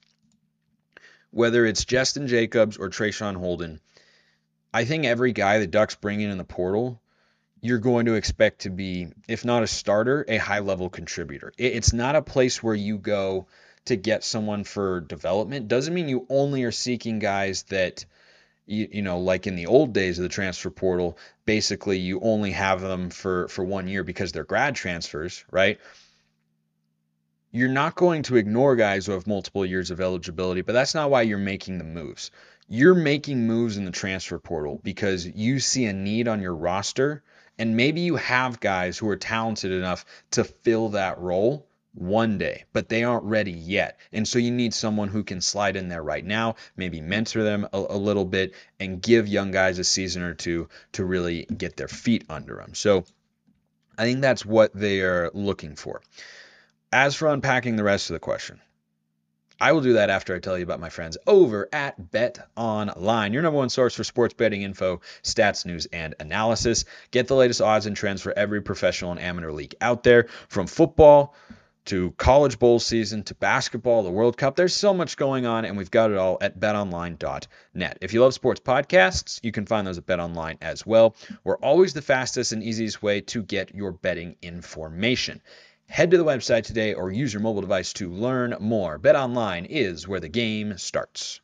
whether 1.32 1.66
it's 1.66 1.86
Jestin 1.86 2.28
Jacobs 2.28 2.78
or 2.78 2.90
Traeshon 2.90 3.36
Holden, 3.36 3.80
I 4.74 4.86
think 4.86 5.06
every 5.06 5.34
guy 5.34 5.60
the 5.60 5.68
Ducks 5.68 5.96
bring 5.96 6.22
in 6.22 6.30
in 6.30 6.38
the 6.38 6.44
portal, 6.44 7.02
you're 7.62 7.80
going 7.80 8.08
to 8.08 8.16
expect 8.16 8.62
to 8.62 8.70
be, 8.70 9.08
if 9.28 9.46
not 9.46 9.64
a 9.64 9.68
starter, 9.68 10.26
a 10.28 10.38
high 10.38 10.60
level 10.60 10.90
contributor. 10.90 11.54
It's 11.58 11.94
not 11.94 12.16
a 12.16 12.22
place 12.22 12.62
where 12.62 12.76
you 12.76 12.98
go 12.98 13.48
to 13.86 13.96
get 13.96 14.24
someone 14.24 14.64
for 14.64 15.00
development. 15.00 15.68
Doesn't 15.68 15.94
mean 15.94 16.10
you 16.10 16.26
only 16.30 16.64
are 16.64 16.72
seeking 16.72 17.20
guys 17.20 17.64
that, 17.64 18.06
you, 18.66 18.88
you 18.92 19.02
know, 19.02 19.20
like 19.20 19.48
in 19.48 19.56
the 19.56 19.68
old 19.68 19.94
days 19.94 20.18
of 20.18 20.24
the 20.24 20.30
transfer 20.30 20.70
portal, 20.72 21.18
basically 21.46 22.00
you 22.00 22.20
only 22.22 22.52
have 22.52 22.82
them 22.82 23.10
for, 23.10 23.48
for 23.48 23.64
one 23.64 23.88
year 23.88 24.04
because 24.04 24.32
they're 24.32 24.44
grad 24.44 24.76
transfers, 24.76 25.46
right? 25.52 25.80
you're 27.52 27.70
not 27.70 27.96
going 27.96 28.24
to 28.24 28.38
ignore 28.38 28.76
guys 28.76 29.06
who 29.06 29.12
have 29.12 29.28
multiple 29.28 29.66
years 29.66 29.92
of 29.92 30.00
eligibility, 30.00 30.62
but 30.62 30.74
that's 30.74 30.96
not 30.96 31.10
why 31.10 31.22
you're 31.22 31.38
making 31.38 31.78
the 31.78 31.84
moves. 31.84 32.32
You're 32.70 32.96
making 32.96 33.46
moves 33.46 33.76
in 33.76 33.84
the 33.84 33.92
transfer 33.92 34.40
portal 34.40 34.80
because 34.82 35.26
you 35.28 35.60
see 35.60 35.86
a 35.86 35.94
need 35.94 36.30
on 36.30 36.42
your 36.42 36.56
roster, 36.56 37.24
and 37.62 37.78
maybe 37.78 38.02
you 38.02 38.16
have 38.16 38.60
guys 38.60 38.98
who 38.98 39.08
are 39.08 39.16
talented 39.16 39.72
enough 39.72 40.04
to 40.32 40.44
fill 40.44 40.90
that 40.90 41.20
role 41.20 41.68
one 41.94 42.40
day, 42.40 42.64
but 42.74 42.90
they 42.90 43.04
aren't 43.04 43.24
ready 43.26 43.52
yet. 43.52 44.00
And 44.12 44.28
so 44.28 44.40
you 44.40 44.50
need 44.50 44.74
someone 44.74 45.10
who 45.10 45.24
can 45.24 45.42
slide 45.42 45.76
in 45.76 45.88
there 45.88 46.02
right 46.02 46.26
now, 46.26 46.56
maybe 46.76 47.02
mentor 47.02 47.44
them 47.44 47.68
a, 47.72 47.78
a 47.78 47.98
little 47.98 48.26
bit, 48.26 48.56
and 48.80 49.00
give 49.00 49.28
young 49.28 49.52
guys 49.52 49.78
a 49.78 49.84
season 49.84 50.24
or 50.24 50.34
two 50.34 50.70
to 50.94 51.06
really 51.06 51.46
get 51.46 51.78
their 51.78 51.88
feet 51.88 52.26
under 52.32 52.56
them. 52.56 52.74
So 52.74 53.06
I 53.96 54.06
think 54.06 54.22
that's 54.22 54.44
what 54.44 54.74
they 54.74 55.02
are 55.02 55.30
looking 55.36 55.76
for. 55.76 56.02
As 56.92 57.14
for 57.14 57.28
unpacking 57.28 57.76
the 57.76 57.84
rest 57.84 58.10
of 58.10 58.16
the 58.16 58.20
question, 58.22 58.60
I 59.62 59.74
will 59.74 59.82
do 59.82 59.94
that 59.94 60.10
after 60.10 60.36
I 60.36 60.40
tell 60.40 60.58
you 60.58 60.64
about 60.64 60.80
my 60.80 60.90
friends 60.90 61.20
over 61.28 61.70
at 61.72 62.10
Bet 62.12 62.40
Online, 62.58 63.32
your 63.32 63.44
number 63.44 63.60
one 63.60 63.70
source 63.70 63.94
for 63.94 64.04
sports 64.04 64.34
betting 64.34 64.64
info, 64.64 65.02
stats, 65.22 65.68
news, 65.68 65.86
and 65.94 66.16
analysis. 66.20 66.84
Get 67.12 67.28
the 67.28 67.36
latest 67.36 67.62
odds 67.62 67.86
and 67.86 67.96
trends 67.96 68.24
for 68.24 68.34
every 68.36 68.64
professional 68.64 69.12
and 69.12 69.20
amateur 69.20 69.52
league 69.52 69.76
out 69.80 70.02
there, 70.02 70.30
from 70.50 70.66
football 70.66 71.36
to 71.86 72.10
college 72.18 72.58
bowl 72.58 72.80
season 72.80 73.22
to 73.24 73.36
basketball, 73.36 74.02
the 74.02 74.10
World 74.10 74.36
Cup. 74.36 74.56
There's 74.56 74.74
so 74.74 74.96
much 74.96 75.16
going 75.16 75.46
on, 75.46 75.66
and 75.66 75.78
we've 75.78 75.92
got 75.92 76.10
it 76.10 76.18
all 76.18 76.40
at 76.42 76.60
betonline.net. 76.60 77.98
If 78.02 78.14
you 78.14 78.22
love 78.22 78.34
sports 78.34 78.62
podcasts, 78.62 79.40
you 79.44 79.52
can 79.52 79.68
find 79.68 79.86
those 79.86 80.00
at 80.00 80.08
betonline 80.08 80.58
as 80.62 80.88
well. 80.88 81.16
We're 81.44 81.58
always 81.58 81.94
the 81.94 82.02
fastest 82.02 82.52
and 82.52 82.64
easiest 82.64 83.04
way 83.04 83.22
to 83.22 83.44
get 83.44 83.76
your 83.76 83.92
betting 83.92 84.38
information. 84.42 85.40
Head 85.92 86.12
to 86.12 86.18
the 86.18 86.24
website 86.24 86.64
today 86.64 86.94
or 86.94 87.12
use 87.12 87.34
your 87.34 87.42
mobile 87.42 87.60
device 87.60 87.92
to 87.94 88.10
learn 88.10 88.56
more. 88.62 88.98
BetOnline 88.98 89.68
is 89.70 90.08
where 90.08 90.22
the 90.22 90.30
game 90.30 90.78
starts. 90.78 91.42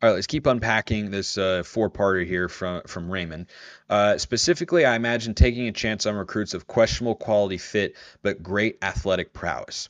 All 0.00 0.08
right, 0.08 0.14
let's 0.14 0.28
keep 0.28 0.46
unpacking 0.46 1.10
this 1.10 1.36
uh, 1.36 1.64
four-parter 1.64 2.24
here 2.24 2.48
from 2.48 2.82
from 2.86 3.10
Raymond. 3.10 3.46
Uh, 3.90 4.16
specifically, 4.16 4.84
I 4.84 4.94
imagine 4.94 5.34
taking 5.34 5.66
a 5.66 5.72
chance 5.72 6.06
on 6.06 6.14
recruits 6.14 6.54
of 6.54 6.68
questionable 6.68 7.16
quality 7.16 7.58
fit 7.58 7.96
but 8.22 8.40
great 8.40 8.78
athletic 8.82 9.32
prowess. 9.32 9.88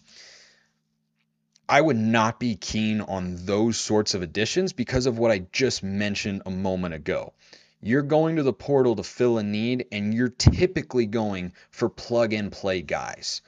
I 1.68 1.82
would 1.82 1.98
not 1.98 2.40
be 2.40 2.56
keen 2.56 3.02
on 3.02 3.44
those 3.44 3.76
sorts 3.76 4.14
of 4.14 4.22
additions 4.22 4.72
because 4.72 5.04
of 5.04 5.18
what 5.18 5.30
I 5.30 5.40
just 5.52 5.82
mentioned 5.82 6.44
a 6.46 6.50
moment 6.50 6.94
ago. 6.94 7.34
You're 7.86 8.00
going 8.00 8.36
to 8.36 8.42
the 8.42 8.54
portal 8.54 8.96
to 8.96 9.02
fill 9.02 9.36
a 9.36 9.42
need, 9.42 9.88
and 9.92 10.14
you're 10.14 10.30
typically 10.30 11.04
going 11.04 11.52
for 11.70 11.90
plug 11.90 12.32
and 12.32 12.50
play 12.50 12.80
guys. 12.80 13.42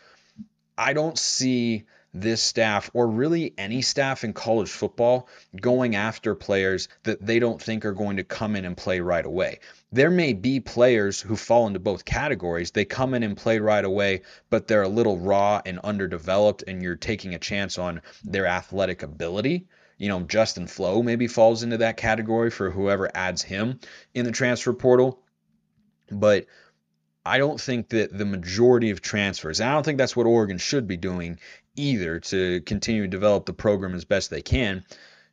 I 0.77 0.93
don't 0.93 1.17
see 1.17 1.85
this 2.13 2.43
staff 2.43 2.91
or 2.93 3.07
really 3.09 3.55
any 3.57 3.81
staff 3.81 4.25
in 4.25 4.35
college 4.35 4.69
football 4.69 5.31
going 5.59 5.97
after 5.97 6.35
players 6.35 6.89
that 7.05 7.25
they 7.25 7.39
don't 7.39 7.63
think 7.63 7.87
are 7.87 7.95
going 7.95 8.19
to 8.19 8.25
come 8.25 8.57
in 8.57 8.67
and 8.67 8.77
play 8.77 9.01
right 9.01 9.25
away. 9.25 9.61
There 9.91 10.11
may 10.11 10.35
be 10.35 10.61
players 10.61 11.19
who 11.19 11.35
fall 11.35 11.67
into 11.67 11.81
both 11.81 12.05
categories. 12.05 12.73
They 12.73 12.85
come 12.85 13.15
in 13.15 13.23
and 13.23 13.39
play 13.39 13.59
right 13.59 13.85
away, 13.85 14.21
but 14.51 14.69
they're 14.69 14.83
a 14.83 14.89
little 14.89 15.19
raw 15.19 15.63
and 15.65 15.79
underdeveloped, 15.79 16.63
and 16.69 16.83
you're 16.83 16.97
taking 16.97 17.35
a 17.35 17.39
chance 17.39 17.79
on 17.79 18.03
their 18.23 18.47
athletic 18.47 19.03
ability. 19.03 19.67
You 19.99 20.09
know, 20.09 20.21
Justin 20.21 20.67
Flowe 20.67 21.03
maybe 21.03 21.27
falls 21.27 21.63
into 21.63 21.79
that 21.79 21.97
category 21.97 22.51
for 22.51 22.71
whoever 22.71 23.11
adds 23.15 23.43
him 23.43 23.81
in 24.15 24.25
the 24.25 24.33
transfer 24.33 24.73
portal. 24.73 25.21
But 26.11 26.47
I 27.25 27.39
don't 27.39 27.61
think 27.61 27.89
that 27.89 28.17
the 28.17 28.25
majority 28.25 28.91
of 28.91 29.01
transfers, 29.01 29.61
I 29.61 29.73
don't 29.73 29.85
think 29.85 29.99
that's 29.99 30.15
what 30.15 30.27
Oregon 30.27 30.59
should 30.59 30.87
be 30.87 30.97
doing 30.97 31.39
either 31.75 32.21
to 32.21 32.61
continue 32.61 33.03
to 33.03 33.09
develop 33.09 33.47
the 33.47 33.53
program 33.53 33.95
as 33.95 34.05
best 34.05 34.31
they 34.31 34.43
can, 34.43 34.85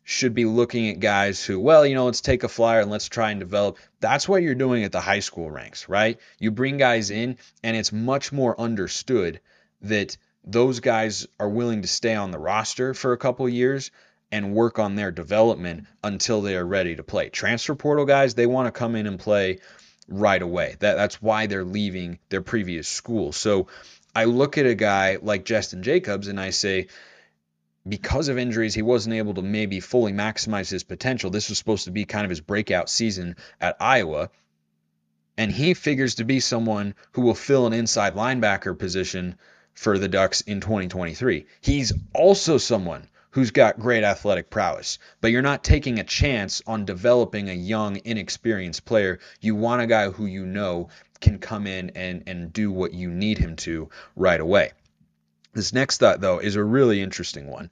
should 0.04 0.34
be 0.34 0.45
looking 0.45 0.89
at 0.89 0.99
guys 0.99 1.43
who, 1.45 1.60
well, 1.60 1.86
you 1.86 1.95
know, 1.95 2.06
let's 2.06 2.21
take 2.21 2.43
a 2.43 2.49
flyer 2.49 2.82
and 2.82 2.91
let's 2.91 3.08
try 3.08 3.32
and 3.32 3.39
develop. 3.39 3.78
That's 3.99 4.28
what 4.28 4.41
you're 4.41 4.56
doing 4.56 4.84
at 4.84 4.91
the 4.91 4.99
high 4.99 5.19
school 5.19 5.52
ranks, 5.52 5.88
right? 5.88 6.19
You 6.39 6.52
bring 6.52 6.78
guys 6.78 7.12
in, 7.12 7.38
and 7.63 7.78
it's 7.78 7.91
much 7.91 8.32
more 8.32 8.60
understood 8.60 9.39
that 9.82 10.17
those 10.43 10.80
guys 10.80 11.28
are 11.39 11.49
willing 11.49 11.84
to 11.84 11.88
stay 11.88 12.15
on 12.15 12.32
the 12.32 12.39
roster 12.39 12.93
for 12.93 13.13
a 13.13 13.17
couple 13.17 13.47
years 13.47 13.91
and 14.34 14.52
work 14.56 14.80
on 14.80 14.96
their 14.96 15.12
development 15.12 15.86
until 16.04 16.41
they 16.41 16.56
are 16.58 16.65
ready 16.65 16.96
to 16.96 17.04
play. 17.04 17.30
Transfer 17.30 17.76
portal 17.76 18.04
guys, 18.04 18.34
they 18.34 18.48
want 18.48 18.65
to 18.65 18.72
come 18.72 18.96
in 18.96 19.06
and 19.06 19.19
play 19.19 19.60
right 20.08 20.41
away. 20.41 20.76
That 20.80 20.96
that's 20.96 21.22
why 21.22 21.46
they're 21.46 21.63
leaving 21.63 22.17
their 22.30 22.41
previous 22.41 22.88
school. 22.88 23.32
So 23.32 23.67
I 24.15 24.26
look 24.26 24.58
at 24.58 24.65
a 24.65 24.74
guy 24.74 25.19
like 25.22 25.46
Jestin 25.46 25.82
Jacobs 25.82 26.30
and 26.30 26.39
I 26.39 26.50
say, 26.50 26.88
because 27.88 28.28
of 28.28 28.39
injuries, 28.39 28.74
he 28.74 28.82
wasn't 28.82 29.13
able 29.13 29.36
to 29.36 29.43
maybe 29.43 29.80
fully 29.80 30.13
maximize 30.13 30.72
his 30.72 30.84
potential. 30.84 31.30
This 31.30 31.50
was 31.50 31.60
supposed 31.60 31.86
to 31.86 31.91
be 31.91 32.06
kind 32.06 32.26
of 32.26 32.32
his 32.32 32.41
breakout 32.41 32.89
season 32.89 33.36
at 33.62 33.78
Iowa. 33.80 34.32
And 35.38 35.52
he 35.52 35.76
figures 35.76 36.15
to 36.15 36.24
be 36.24 36.39
someone 36.39 36.96
who 37.12 37.22
will 37.22 37.36
fill 37.36 37.67
an 37.67 37.74
inside 37.74 38.15
linebacker 38.15 38.76
position 38.80 39.36
for 39.76 40.00
the 40.00 40.08
Ducks 40.08 40.41
in 40.41 40.60
2023. 40.60 41.46
He's 41.62 41.93
also 42.15 42.58
someone 42.58 43.08
who's 43.34 43.52
got 43.52 43.80
great 43.80 44.04
athletic 44.04 44.50
prowess, 44.50 45.00
but 45.19 45.32
you're 45.32 45.41
not 45.41 45.63
taking 45.63 46.00
a 46.00 46.04
chance 46.04 46.62
on 46.67 46.86
developing 46.86 47.50
a 47.50 47.54
young, 47.54 48.00
inexperienced 48.06 48.86
player. 48.86 49.19
You 49.41 49.56
want 49.56 49.82
a 49.82 49.88
guy 49.88 50.10
who 50.12 50.28
you 50.28 50.46
know 50.46 50.89
can 51.19 51.39
come 51.39 51.65
in 51.65 51.89
and, 51.96 52.24
and 52.28 52.54
do 52.54 52.72
what 52.72 52.93
you 52.93 53.10
need 53.10 53.39
him 53.39 53.56
to 53.56 53.89
right 54.15 54.39
away. 54.39 54.72
This 55.54 55.74
next 55.74 55.98
thought, 55.98 56.22
though, 56.22 56.39
is 56.39 56.56
a 56.56 56.63
really 56.63 57.02
interesting 57.02 57.48
one. 57.48 57.72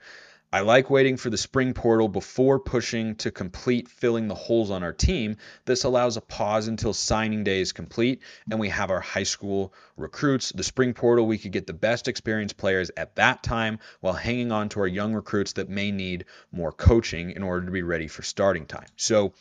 I 0.54 0.60
like 0.62 0.90
waiting 0.90 1.16
for 1.16 1.30
the 1.30 1.38
spring 1.38 1.74
portal 1.74 2.10
before 2.10 2.60
pushing 2.60 3.16
to 3.18 3.32
complete 3.32 3.88
filling 3.88 4.28
the 4.28 4.36
holes 4.36 4.70
on 4.70 4.84
our 4.84 4.92
team. 4.92 5.38
This 5.64 5.86
allows 5.86 6.18
a 6.18 6.22
pause 6.22 6.68
until 6.68 6.92
signing 6.92 7.46
day 7.46 7.62
is 7.62 7.72
complete 7.72 8.22
and 8.50 8.60
we 8.60 8.68
have 8.68 8.92
our 8.92 9.00
high 9.00 9.24
school 9.24 9.74
recruits. 9.96 10.52
The 10.52 10.66
spring 10.66 10.94
portal, 10.94 11.26
we 11.26 11.38
could 11.38 11.54
get 11.54 11.68
the 11.68 11.74
best 11.74 12.10
experienced 12.10 12.58
players 12.58 12.92
at 12.98 13.16
that 13.16 13.44
time 13.44 13.80
while 14.02 14.12
hanging 14.12 14.52
on 14.52 14.68
to 14.70 14.82
our 14.82 14.88
young 14.88 15.14
recruits 15.14 15.54
that 15.54 15.70
may 15.70 15.90
need 15.90 16.26
more 16.52 16.74
coaching 16.74 17.32
in 17.32 17.44
order 17.44 17.66
to 17.66 17.72
be 17.72 17.84
ready 17.84 18.10
for 18.10 18.22
starting 18.22 18.66
time. 18.66 18.90
So, 18.98 19.34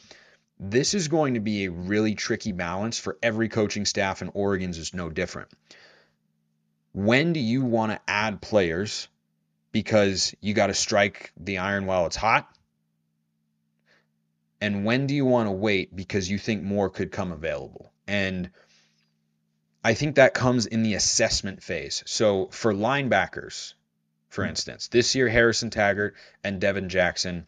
this 0.60 0.94
is 0.94 1.08
going 1.08 1.34
to 1.34 1.40
be 1.40 1.64
a 1.64 1.70
really 1.70 2.14
tricky 2.14 2.52
balance 2.52 2.98
for 2.98 3.16
every 3.22 3.48
coaching 3.48 3.86
staff, 3.86 4.20
and 4.20 4.30
Oregon's 4.34 4.76
is 4.76 4.92
no 4.92 5.08
different. 5.08 5.48
When 6.92 7.32
do 7.32 7.40
you 7.40 7.64
want 7.64 7.92
to 7.92 8.00
add 8.06 8.42
players 8.42 9.08
because 9.72 10.34
you 10.40 10.54
got 10.54 10.68
to 10.68 10.74
strike 10.74 11.32
the 11.36 11.58
iron 11.58 11.86
while 11.86 12.06
it's 12.06 12.16
hot? 12.16 12.48
And 14.60 14.84
when 14.84 15.06
do 15.06 15.14
you 15.14 15.24
want 15.24 15.46
to 15.46 15.52
wait 15.52 15.94
because 15.94 16.30
you 16.30 16.38
think 16.38 16.62
more 16.62 16.90
could 16.90 17.12
come 17.12 17.32
available? 17.32 17.92
And 18.06 18.50
I 19.82 19.94
think 19.94 20.16
that 20.16 20.34
comes 20.34 20.66
in 20.66 20.82
the 20.82 20.94
assessment 20.94 21.62
phase. 21.62 22.02
So 22.06 22.48
for 22.48 22.74
linebackers, 22.74 23.74
for 24.28 24.44
hmm. 24.44 24.50
instance, 24.50 24.88
this 24.88 25.14
year 25.14 25.28
Harrison 25.28 25.70
Taggart 25.70 26.14
and 26.44 26.60
Devon 26.60 26.88
Jackson, 26.88 27.46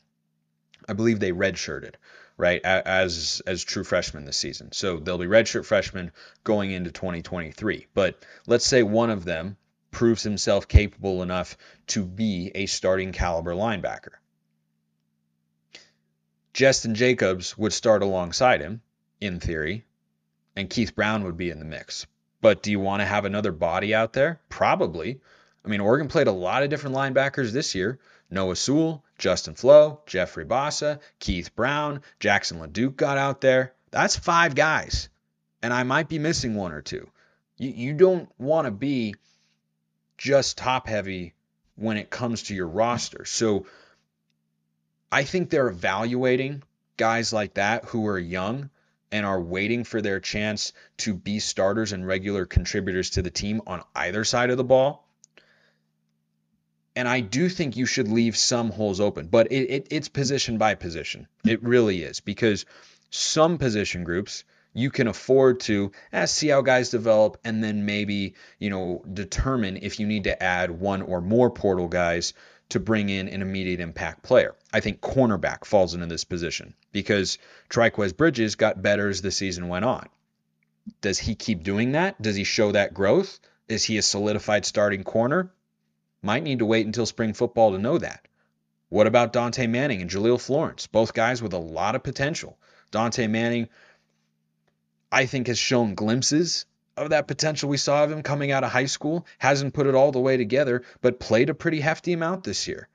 I 0.89 0.95
believe 0.95 1.21
they 1.21 1.33
redshirted, 1.33 1.95
right, 2.37 2.61
as 2.65 3.43
as 3.47 3.63
true 3.63 3.85
freshmen 3.85 4.25
this 4.25 4.37
season. 4.39 4.73
So 4.73 4.99
they'll 4.99 5.19
be 5.19 5.27
redshirt 5.27 5.65
freshmen 5.65 6.13
going 6.45 6.73
into 6.73 6.91
2023. 6.91 7.87
But 7.95 8.25
let's 8.47 8.67
say 8.67 8.83
one 8.83 9.11
of 9.11 9.25
them 9.25 9.57
proves 9.93 10.25
himself 10.25 10.67
capable 10.67 11.23
enough 11.23 11.57
to 11.87 12.05
be 12.05 12.51
a 12.55 12.67
starting 12.67 13.13
caliber 13.13 13.55
linebacker. 13.55 14.15
Jestin 16.53 16.95
Jacobs 16.95 17.57
would 17.57 17.73
start 17.73 18.03
alongside 18.03 18.61
him, 18.61 18.83
in 19.21 19.39
theory, 19.39 19.85
and 20.57 20.69
Keith 20.69 20.95
Brown 20.95 21.25
would 21.25 21.37
be 21.37 21.51
in 21.51 21.61
the 21.61 21.65
mix. 21.65 22.07
But 22.41 22.63
do 22.63 22.71
you 22.71 22.81
want 22.81 23.01
to 23.01 23.07
have 23.07 23.25
another 23.25 23.53
body 23.53 23.95
out 23.95 24.13
there? 24.13 24.41
Probably. 24.49 25.21
I 25.65 25.69
mean, 25.69 25.81
Oregon 25.81 26.09
played 26.09 26.27
a 26.27 26.33
lot 26.33 26.63
of 26.63 26.71
different 26.71 26.97
linebackers 26.97 27.53
this 27.53 27.75
year. 27.75 28.01
Noah 28.29 28.57
Sewell, 28.57 29.05
Justin 29.19 29.55
Flowe, 29.55 30.01
Jeffrey 30.07 30.45
Bassa, 30.45 31.01
Keith 31.21 31.55
Brown, 31.55 32.03
Jackson 32.19 32.59
LeDuc 32.59 32.97
got 32.97 33.17
out 33.17 33.41
there. 33.41 33.75
That's 33.91 34.17
five 34.17 34.55
guys. 34.55 35.09
And 35.63 35.73
I 35.73 35.85
might 35.85 36.09
be 36.09 36.19
missing 36.19 36.55
one 36.55 36.73
or 36.73 36.83
two. 36.83 37.09
You, 37.59 37.71
you 37.71 37.93
don't 37.95 38.29
want 38.39 38.67
to 38.67 38.71
be 38.71 39.15
just 40.23 40.57
top 40.57 40.87
heavy 40.87 41.35
when 41.75 41.97
it 41.97 42.09
comes 42.09 42.45
to 42.45 42.55
your 42.55 42.69
roster. 42.69 43.25
So 43.25 43.67
I 45.11 45.25
think 45.25 45.51
they're 45.51 45.67
evaluating 45.67 46.63
guys 46.97 47.33
like 47.33 47.55
that 47.55 47.87
who 47.87 48.07
are 48.07 48.19
young 48.21 48.71
and 49.11 49.27
are 49.27 49.41
waiting 49.41 49.83
for 49.83 50.01
their 50.01 50.21
chance 50.21 50.75
to 50.99 51.13
be 51.13 51.41
starters 51.41 51.91
and 51.91 52.07
regular 52.07 52.47
contributors 52.47 53.11
to 53.11 53.23
the 53.23 53.31
team 53.31 53.63
on 53.67 53.83
either 53.97 54.23
side 54.23 54.51
of 54.51 54.57
the 54.57 54.65
ball. 54.65 55.05
And 56.95 57.09
I 57.09 57.19
do 57.19 57.49
think 57.49 57.77
you 57.77 57.87
should 57.87 58.07
leave 58.07 58.37
some 58.37 58.71
holes 58.71 59.01
open, 59.01 59.27
but 59.27 59.51
it, 59.51 59.71
it, 59.71 59.87
it's 59.91 60.09
position 60.09 60.57
by 60.57 60.77
position. 60.77 61.27
It 61.45 61.65
really 61.65 62.05
is 62.05 62.21
because 62.21 62.65
some 63.11 63.59
position 63.59 64.05
groups 64.05 64.45
you 64.75 64.91
can 64.91 65.07
afford 65.07 65.61
to 65.61 65.93
eh, 66.13 66.27
see 66.27 66.49
how 66.49 66.63
guys 66.63 66.91
develop 66.91 67.39
and 67.45 67.63
then 67.63 67.85
maybe 67.85 68.35
you 68.59 68.71
know 68.71 69.05
determine 69.13 69.79
if 69.83 70.01
you 70.01 70.07
need 70.07 70.25
to 70.25 70.43
add 70.43 70.71
one 70.71 71.03
or 71.03 71.21
more 71.21 71.51
portal 71.51 71.89
guys 71.89 72.33
to 72.71 72.81
bring 72.81 73.11
in 73.11 73.29
an 73.29 73.43
immediate 73.43 73.81
impact 73.81 74.23
player. 74.23 74.55
I 74.73 74.81
think 74.81 75.03
cornerback 75.03 75.67
falls 75.67 75.93
into 75.93 76.07
this 76.07 76.25
position 76.25 76.73
because 76.91 77.37
Trikweze 77.69 78.17
Bridges 78.17 78.55
got 78.55 78.81
better 78.81 79.11
as 79.11 79.21
the 79.21 79.31
season 79.31 79.69
went 79.69 79.85
on. 79.85 80.09
Does 81.03 81.19
he 81.19 81.35
keep 81.35 81.63
doing 81.63 81.93
that? 81.93 82.21
Does 82.21 82.35
he 82.35 82.45
show 82.45 82.73
that 82.73 82.95
growth? 82.95 83.41
Is 83.69 83.85
he 83.85 83.99
a 83.99 84.03
solidified 84.03 84.65
starting 84.65 85.05
corner? 85.05 85.51
Might 86.23 86.45
need 86.45 86.61
to 86.61 86.65
wait 86.65 86.87
until 86.87 87.05
spring 87.05 87.35
football 87.35 87.73
to 87.73 87.79
know 87.79 87.99
that. 87.99 88.27
What 88.89 89.07
about 89.07 89.33
Dontae 89.33 89.69
Manning 89.69 90.01
and 90.01 90.11
Jahlil 90.11 90.41
Florence? 90.41 90.87
Both 90.87 91.15
guys 91.15 91.43
with 91.43 91.53
a 91.53 91.59
lot 91.59 91.95
of 91.95 92.03
potential. 92.03 92.59
Dontae 92.91 93.29
Manning 93.29 93.69
I 95.13 95.27
think 95.27 95.47
has 95.47 95.59
shown 95.59 95.95
glimpses 95.95 96.65
of 96.97 97.11
that 97.11 97.29
potential 97.29 97.69
we 97.69 97.77
saw 97.77 98.03
of 98.03 98.11
him 98.11 98.23
coming 98.23 98.51
out 98.51 98.65
of 98.65 98.73
high 98.73 98.87
school. 98.87 99.27
Hasn't 99.39 99.75
put 99.75 99.87
it 99.87 99.95
all 99.95 100.11
the 100.11 100.19
way 100.19 100.39
together, 100.39 100.83
but 101.03 101.21
played 101.21 101.51
a 101.51 101.55
pretty 101.55 101.81
hefty 101.81 102.15
amount 102.15 102.45
this 102.45 102.67
year. 102.67 102.89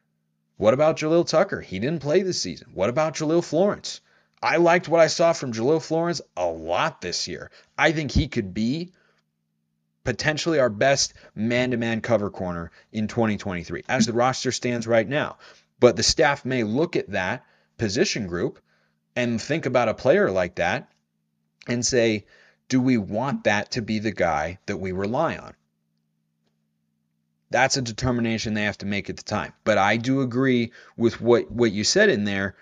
What 0.58 0.74
about 0.74 0.98
Jalil 0.98 1.28
Tucker? 1.28 1.62
He 1.62 1.78
didn't 1.78 2.02
play 2.02 2.24
this 2.24 2.42
season. 2.42 2.70
What 2.74 2.90
about 2.90 3.14
Jahlil 3.14 3.44
Florence? 3.44 4.02
I 4.42 4.58
liked 4.58 4.88
what 4.88 5.00
I 5.00 5.08
saw 5.08 5.34
from 5.34 5.54
Jahlil 5.54 5.82
Florence 5.82 6.22
a 6.36 6.48
lot 6.48 7.02
this 7.02 7.28
year. 7.28 7.52
I 7.78 7.92
think 7.92 8.12
he 8.12 8.28
could 8.28 8.54
be 8.54 8.92
potentially 10.04 10.60
our 10.60 10.70
best 10.70 11.14
man 11.36 11.72
to 11.72 11.78
man 11.78 12.02
cover 12.02 12.32
corner 12.32 12.72
in 12.92 13.08
2023 13.08 13.84
as 13.88 14.08
the 14.08 14.14
roster 14.14 14.52
stands 14.52 14.88
right 14.88 15.08
now. 15.08 15.38
But 15.80 15.96
the 15.96 16.04
staff 16.04 16.46
may 16.46 16.64
look 16.64 16.96
at 16.96 17.12
that 17.12 17.46
position 17.78 18.26
group 18.26 18.60
and 19.16 19.40
think 19.40 19.68
about 19.68 19.90
a 19.90 19.94
player 19.94 20.32
like 20.32 20.56
that 20.56 20.90
and 21.68 21.86
say, 21.86 22.26
do 22.70 22.82
we 22.82 22.98
want 22.98 23.46
that 23.46 23.72
to 23.72 23.82
be 23.82 24.00
the 24.00 24.12
guy 24.12 24.60
that 24.66 24.78
we 24.78 24.92
rely 24.92 25.38
on? 25.38 25.54
That's 27.50 27.78
a 27.78 27.82
determination 27.82 28.54
they 28.54 28.64
have 28.64 28.80
to 28.80 28.86
make 28.86 29.10
at 29.10 29.18
the 29.18 29.24
time. 29.24 29.54
But 29.64 29.78
I 29.78 29.98
do 29.98 30.22
agree 30.22 30.74
with 30.98 31.22
what, 31.22 31.50
what 31.50 31.72
you 31.72 31.84
said 31.84 32.10
in 32.10 32.26
there. 32.26 32.56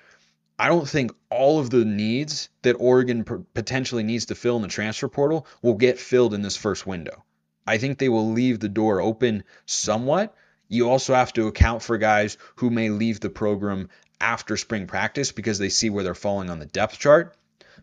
I 0.60 0.70
don't 0.70 0.88
think 0.88 1.12
all 1.30 1.60
of 1.60 1.70
the 1.70 1.84
needs 1.84 2.50
that 2.62 2.74
Oregon 2.74 3.24
potentially 3.54 4.04
needs 4.04 4.28
to 4.28 4.36
fill 4.36 4.56
in 4.58 4.62
the 4.62 4.68
transfer 4.68 5.08
portal 5.08 5.48
will 5.62 5.74
get 5.74 6.00
filled 6.00 6.34
in 6.34 6.44
this 6.44 6.56
first 6.56 6.86
window. 6.86 7.24
I 7.68 7.78
think 7.80 7.98
they 7.98 8.10
will 8.10 8.32
leave 8.32 8.60
the 8.60 8.70
door 8.70 9.02
open 9.02 9.44
somewhat. 9.66 10.36
You 10.68 10.90
also 10.90 11.14
have 11.16 11.34
to 11.34 11.48
account 11.48 11.82
for 11.82 11.98
guys 11.98 12.38
who 12.58 12.70
may 12.70 12.90
leave 12.90 13.20
the 13.20 13.30
program 13.30 13.90
after 14.22 14.56
spring 14.56 14.88
practice 14.88 15.32
because 15.32 15.60
they 15.60 15.70
see 15.70 15.90
where 15.90 16.04
they're 16.04 16.16
falling 16.16 16.50
on 16.50 16.60
the 16.60 16.66
depth 16.66 17.00
chart. 17.00 17.36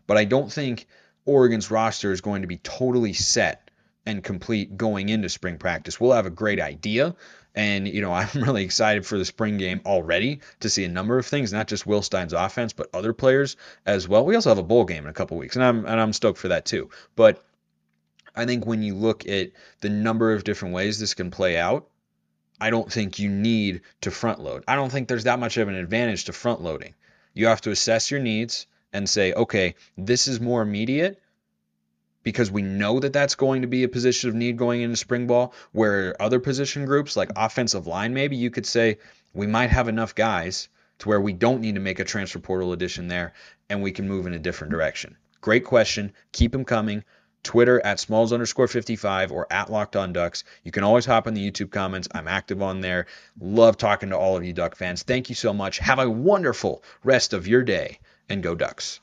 But 0.07 0.17
I 0.17 0.23
don't 0.23 0.51
think 0.51 0.87
Oregon's 1.25 1.71
roster 1.71 2.11
is 2.11 2.21
going 2.21 2.41
to 2.41 2.47
be 2.47 2.57
totally 2.57 3.13
set 3.13 3.71
and 4.05 4.23
complete 4.23 4.75
going 4.77 5.09
into 5.09 5.29
spring 5.29 5.57
practice. 5.57 5.99
We'll 5.99 6.13
have 6.13 6.25
a 6.25 6.31
great 6.31 6.59
idea. 6.59 7.15
And, 7.55 7.87
you 7.87 8.01
know, 8.01 8.13
I'm 8.13 8.29
really 8.33 8.63
excited 8.63 9.05
for 9.05 9.17
the 9.17 9.25
spring 9.25 9.57
game 9.57 9.81
already 9.85 10.41
to 10.61 10.69
see 10.69 10.83
a 10.83 10.89
number 10.89 11.17
of 11.17 11.25
things, 11.25 11.53
not 11.53 11.67
just 11.67 11.87
Will 11.87 12.01
Stein's 12.01 12.33
offense, 12.33 12.73
but 12.73 12.89
other 12.93 13.13
players 13.13 13.55
as 13.85 14.07
well. 14.07 14.25
We 14.25 14.35
also 14.35 14.49
have 14.49 14.57
a 14.57 14.63
bowl 14.63 14.85
game 14.85 15.03
in 15.03 15.09
a 15.09 15.13
couple 15.13 15.37
weeks, 15.37 15.55
and 15.55 15.63
I'm 15.63 15.85
and 15.85 15.99
I'm 15.99 16.13
stoked 16.13 16.39
for 16.39 16.49
that 16.49 16.65
too. 16.65 16.89
But 17.15 17.43
I 18.35 18.45
think 18.45 18.65
when 18.65 18.83
you 18.83 18.95
look 18.95 19.27
at 19.27 19.51
the 19.81 19.89
number 19.89 20.33
of 20.33 20.43
different 20.43 20.73
ways 20.73 20.99
this 20.99 21.13
can 21.13 21.31
play 21.31 21.57
out, 21.57 21.87
I 22.59 22.69
don't 22.69 22.91
think 22.91 23.19
you 23.19 23.29
need 23.29 23.81
to 24.01 24.11
front 24.11 24.39
load. 24.39 24.63
I 24.67 24.75
don't 24.75 24.91
think 24.91 25.07
there's 25.07 25.25
that 25.25 25.39
much 25.39 25.57
of 25.57 25.67
an 25.67 25.75
advantage 25.75 26.25
to 26.25 26.33
front 26.33 26.61
loading. 26.61 26.95
You 27.33 27.47
have 27.47 27.61
to 27.61 27.71
assess 27.71 28.11
your 28.11 28.19
needs 28.19 28.67
and 28.93 29.09
say, 29.09 29.33
okay, 29.33 29.75
this 29.97 30.27
is 30.27 30.39
more 30.39 30.61
immediate 30.61 31.19
because 32.23 32.49
we 32.49 32.61
know 32.61 32.99
that 32.99 33.13
that's 33.13 33.35
going 33.35 33.63
to 33.63 33.67
be 33.67 33.83
a 33.83 33.89
position 33.89 34.29
of 34.29 34.35
need 34.35 34.57
going 34.57 34.81
into 34.81 34.95
spring 34.95 35.27
ball. 35.27 35.53
Where 35.71 36.19
other 36.21 36.39
position 36.39 36.85
groups, 36.85 37.17
like 37.17 37.31
offensive 37.35 37.87
line, 37.87 38.13
maybe 38.13 38.37
you 38.37 38.49
could 38.49 38.65
say 38.65 38.99
we 39.33 39.47
might 39.47 39.71
have 39.71 39.87
enough 39.87 40.15
guys 40.15 40.69
to 40.99 41.09
where 41.09 41.19
we 41.19 41.33
don't 41.33 41.61
need 41.61 41.75
to 41.75 41.81
make 41.81 41.99
a 41.99 42.05
transfer 42.05 42.39
portal 42.39 42.71
addition 42.71 43.07
there 43.07 43.33
and 43.69 43.81
we 43.81 43.91
can 43.91 44.07
move 44.07 44.25
in 44.25 44.33
a 44.33 44.39
different 44.39 44.71
direction. 44.71 45.17
Great 45.41 45.65
question. 45.65 46.13
Keep 46.31 46.53
them 46.53 46.63
coming. 46.63 47.03
Twitter 47.43 47.85
at 47.85 47.99
smalls 47.99 48.31
underscore 48.31 48.69
55 48.69 49.33
or 49.33 49.45
at 49.51 49.69
locked 49.69 49.97
on 49.97 50.13
ducks. 50.13 50.45
You 50.63 50.71
can 50.71 50.85
always 50.85 51.05
hop 51.05 51.27
in 51.27 51.33
the 51.33 51.51
YouTube 51.51 51.71
comments. 51.71 52.07
I'm 52.13 52.29
active 52.29 52.61
on 52.61 52.79
there. 52.79 53.07
Love 53.41 53.75
talking 53.75 54.09
to 54.09 54.17
all 54.17 54.37
of 54.37 54.45
you 54.45 54.53
Duck 54.53 54.77
fans. 54.77 55.03
Thank 55.03 55.27
you 55.27 55.35
so 55.35 55.53
much. 55.53 55.79
Have 55.79 55.99
a 55.99 56.09
wonderful 56.09 56.83
rest 57.03 57.33
of 57.33 57.45
your 57.45 57.63
day 57.63 57.99
and 58.29 58.43
go 58.43 58.55
Ducks. 58.55 58.99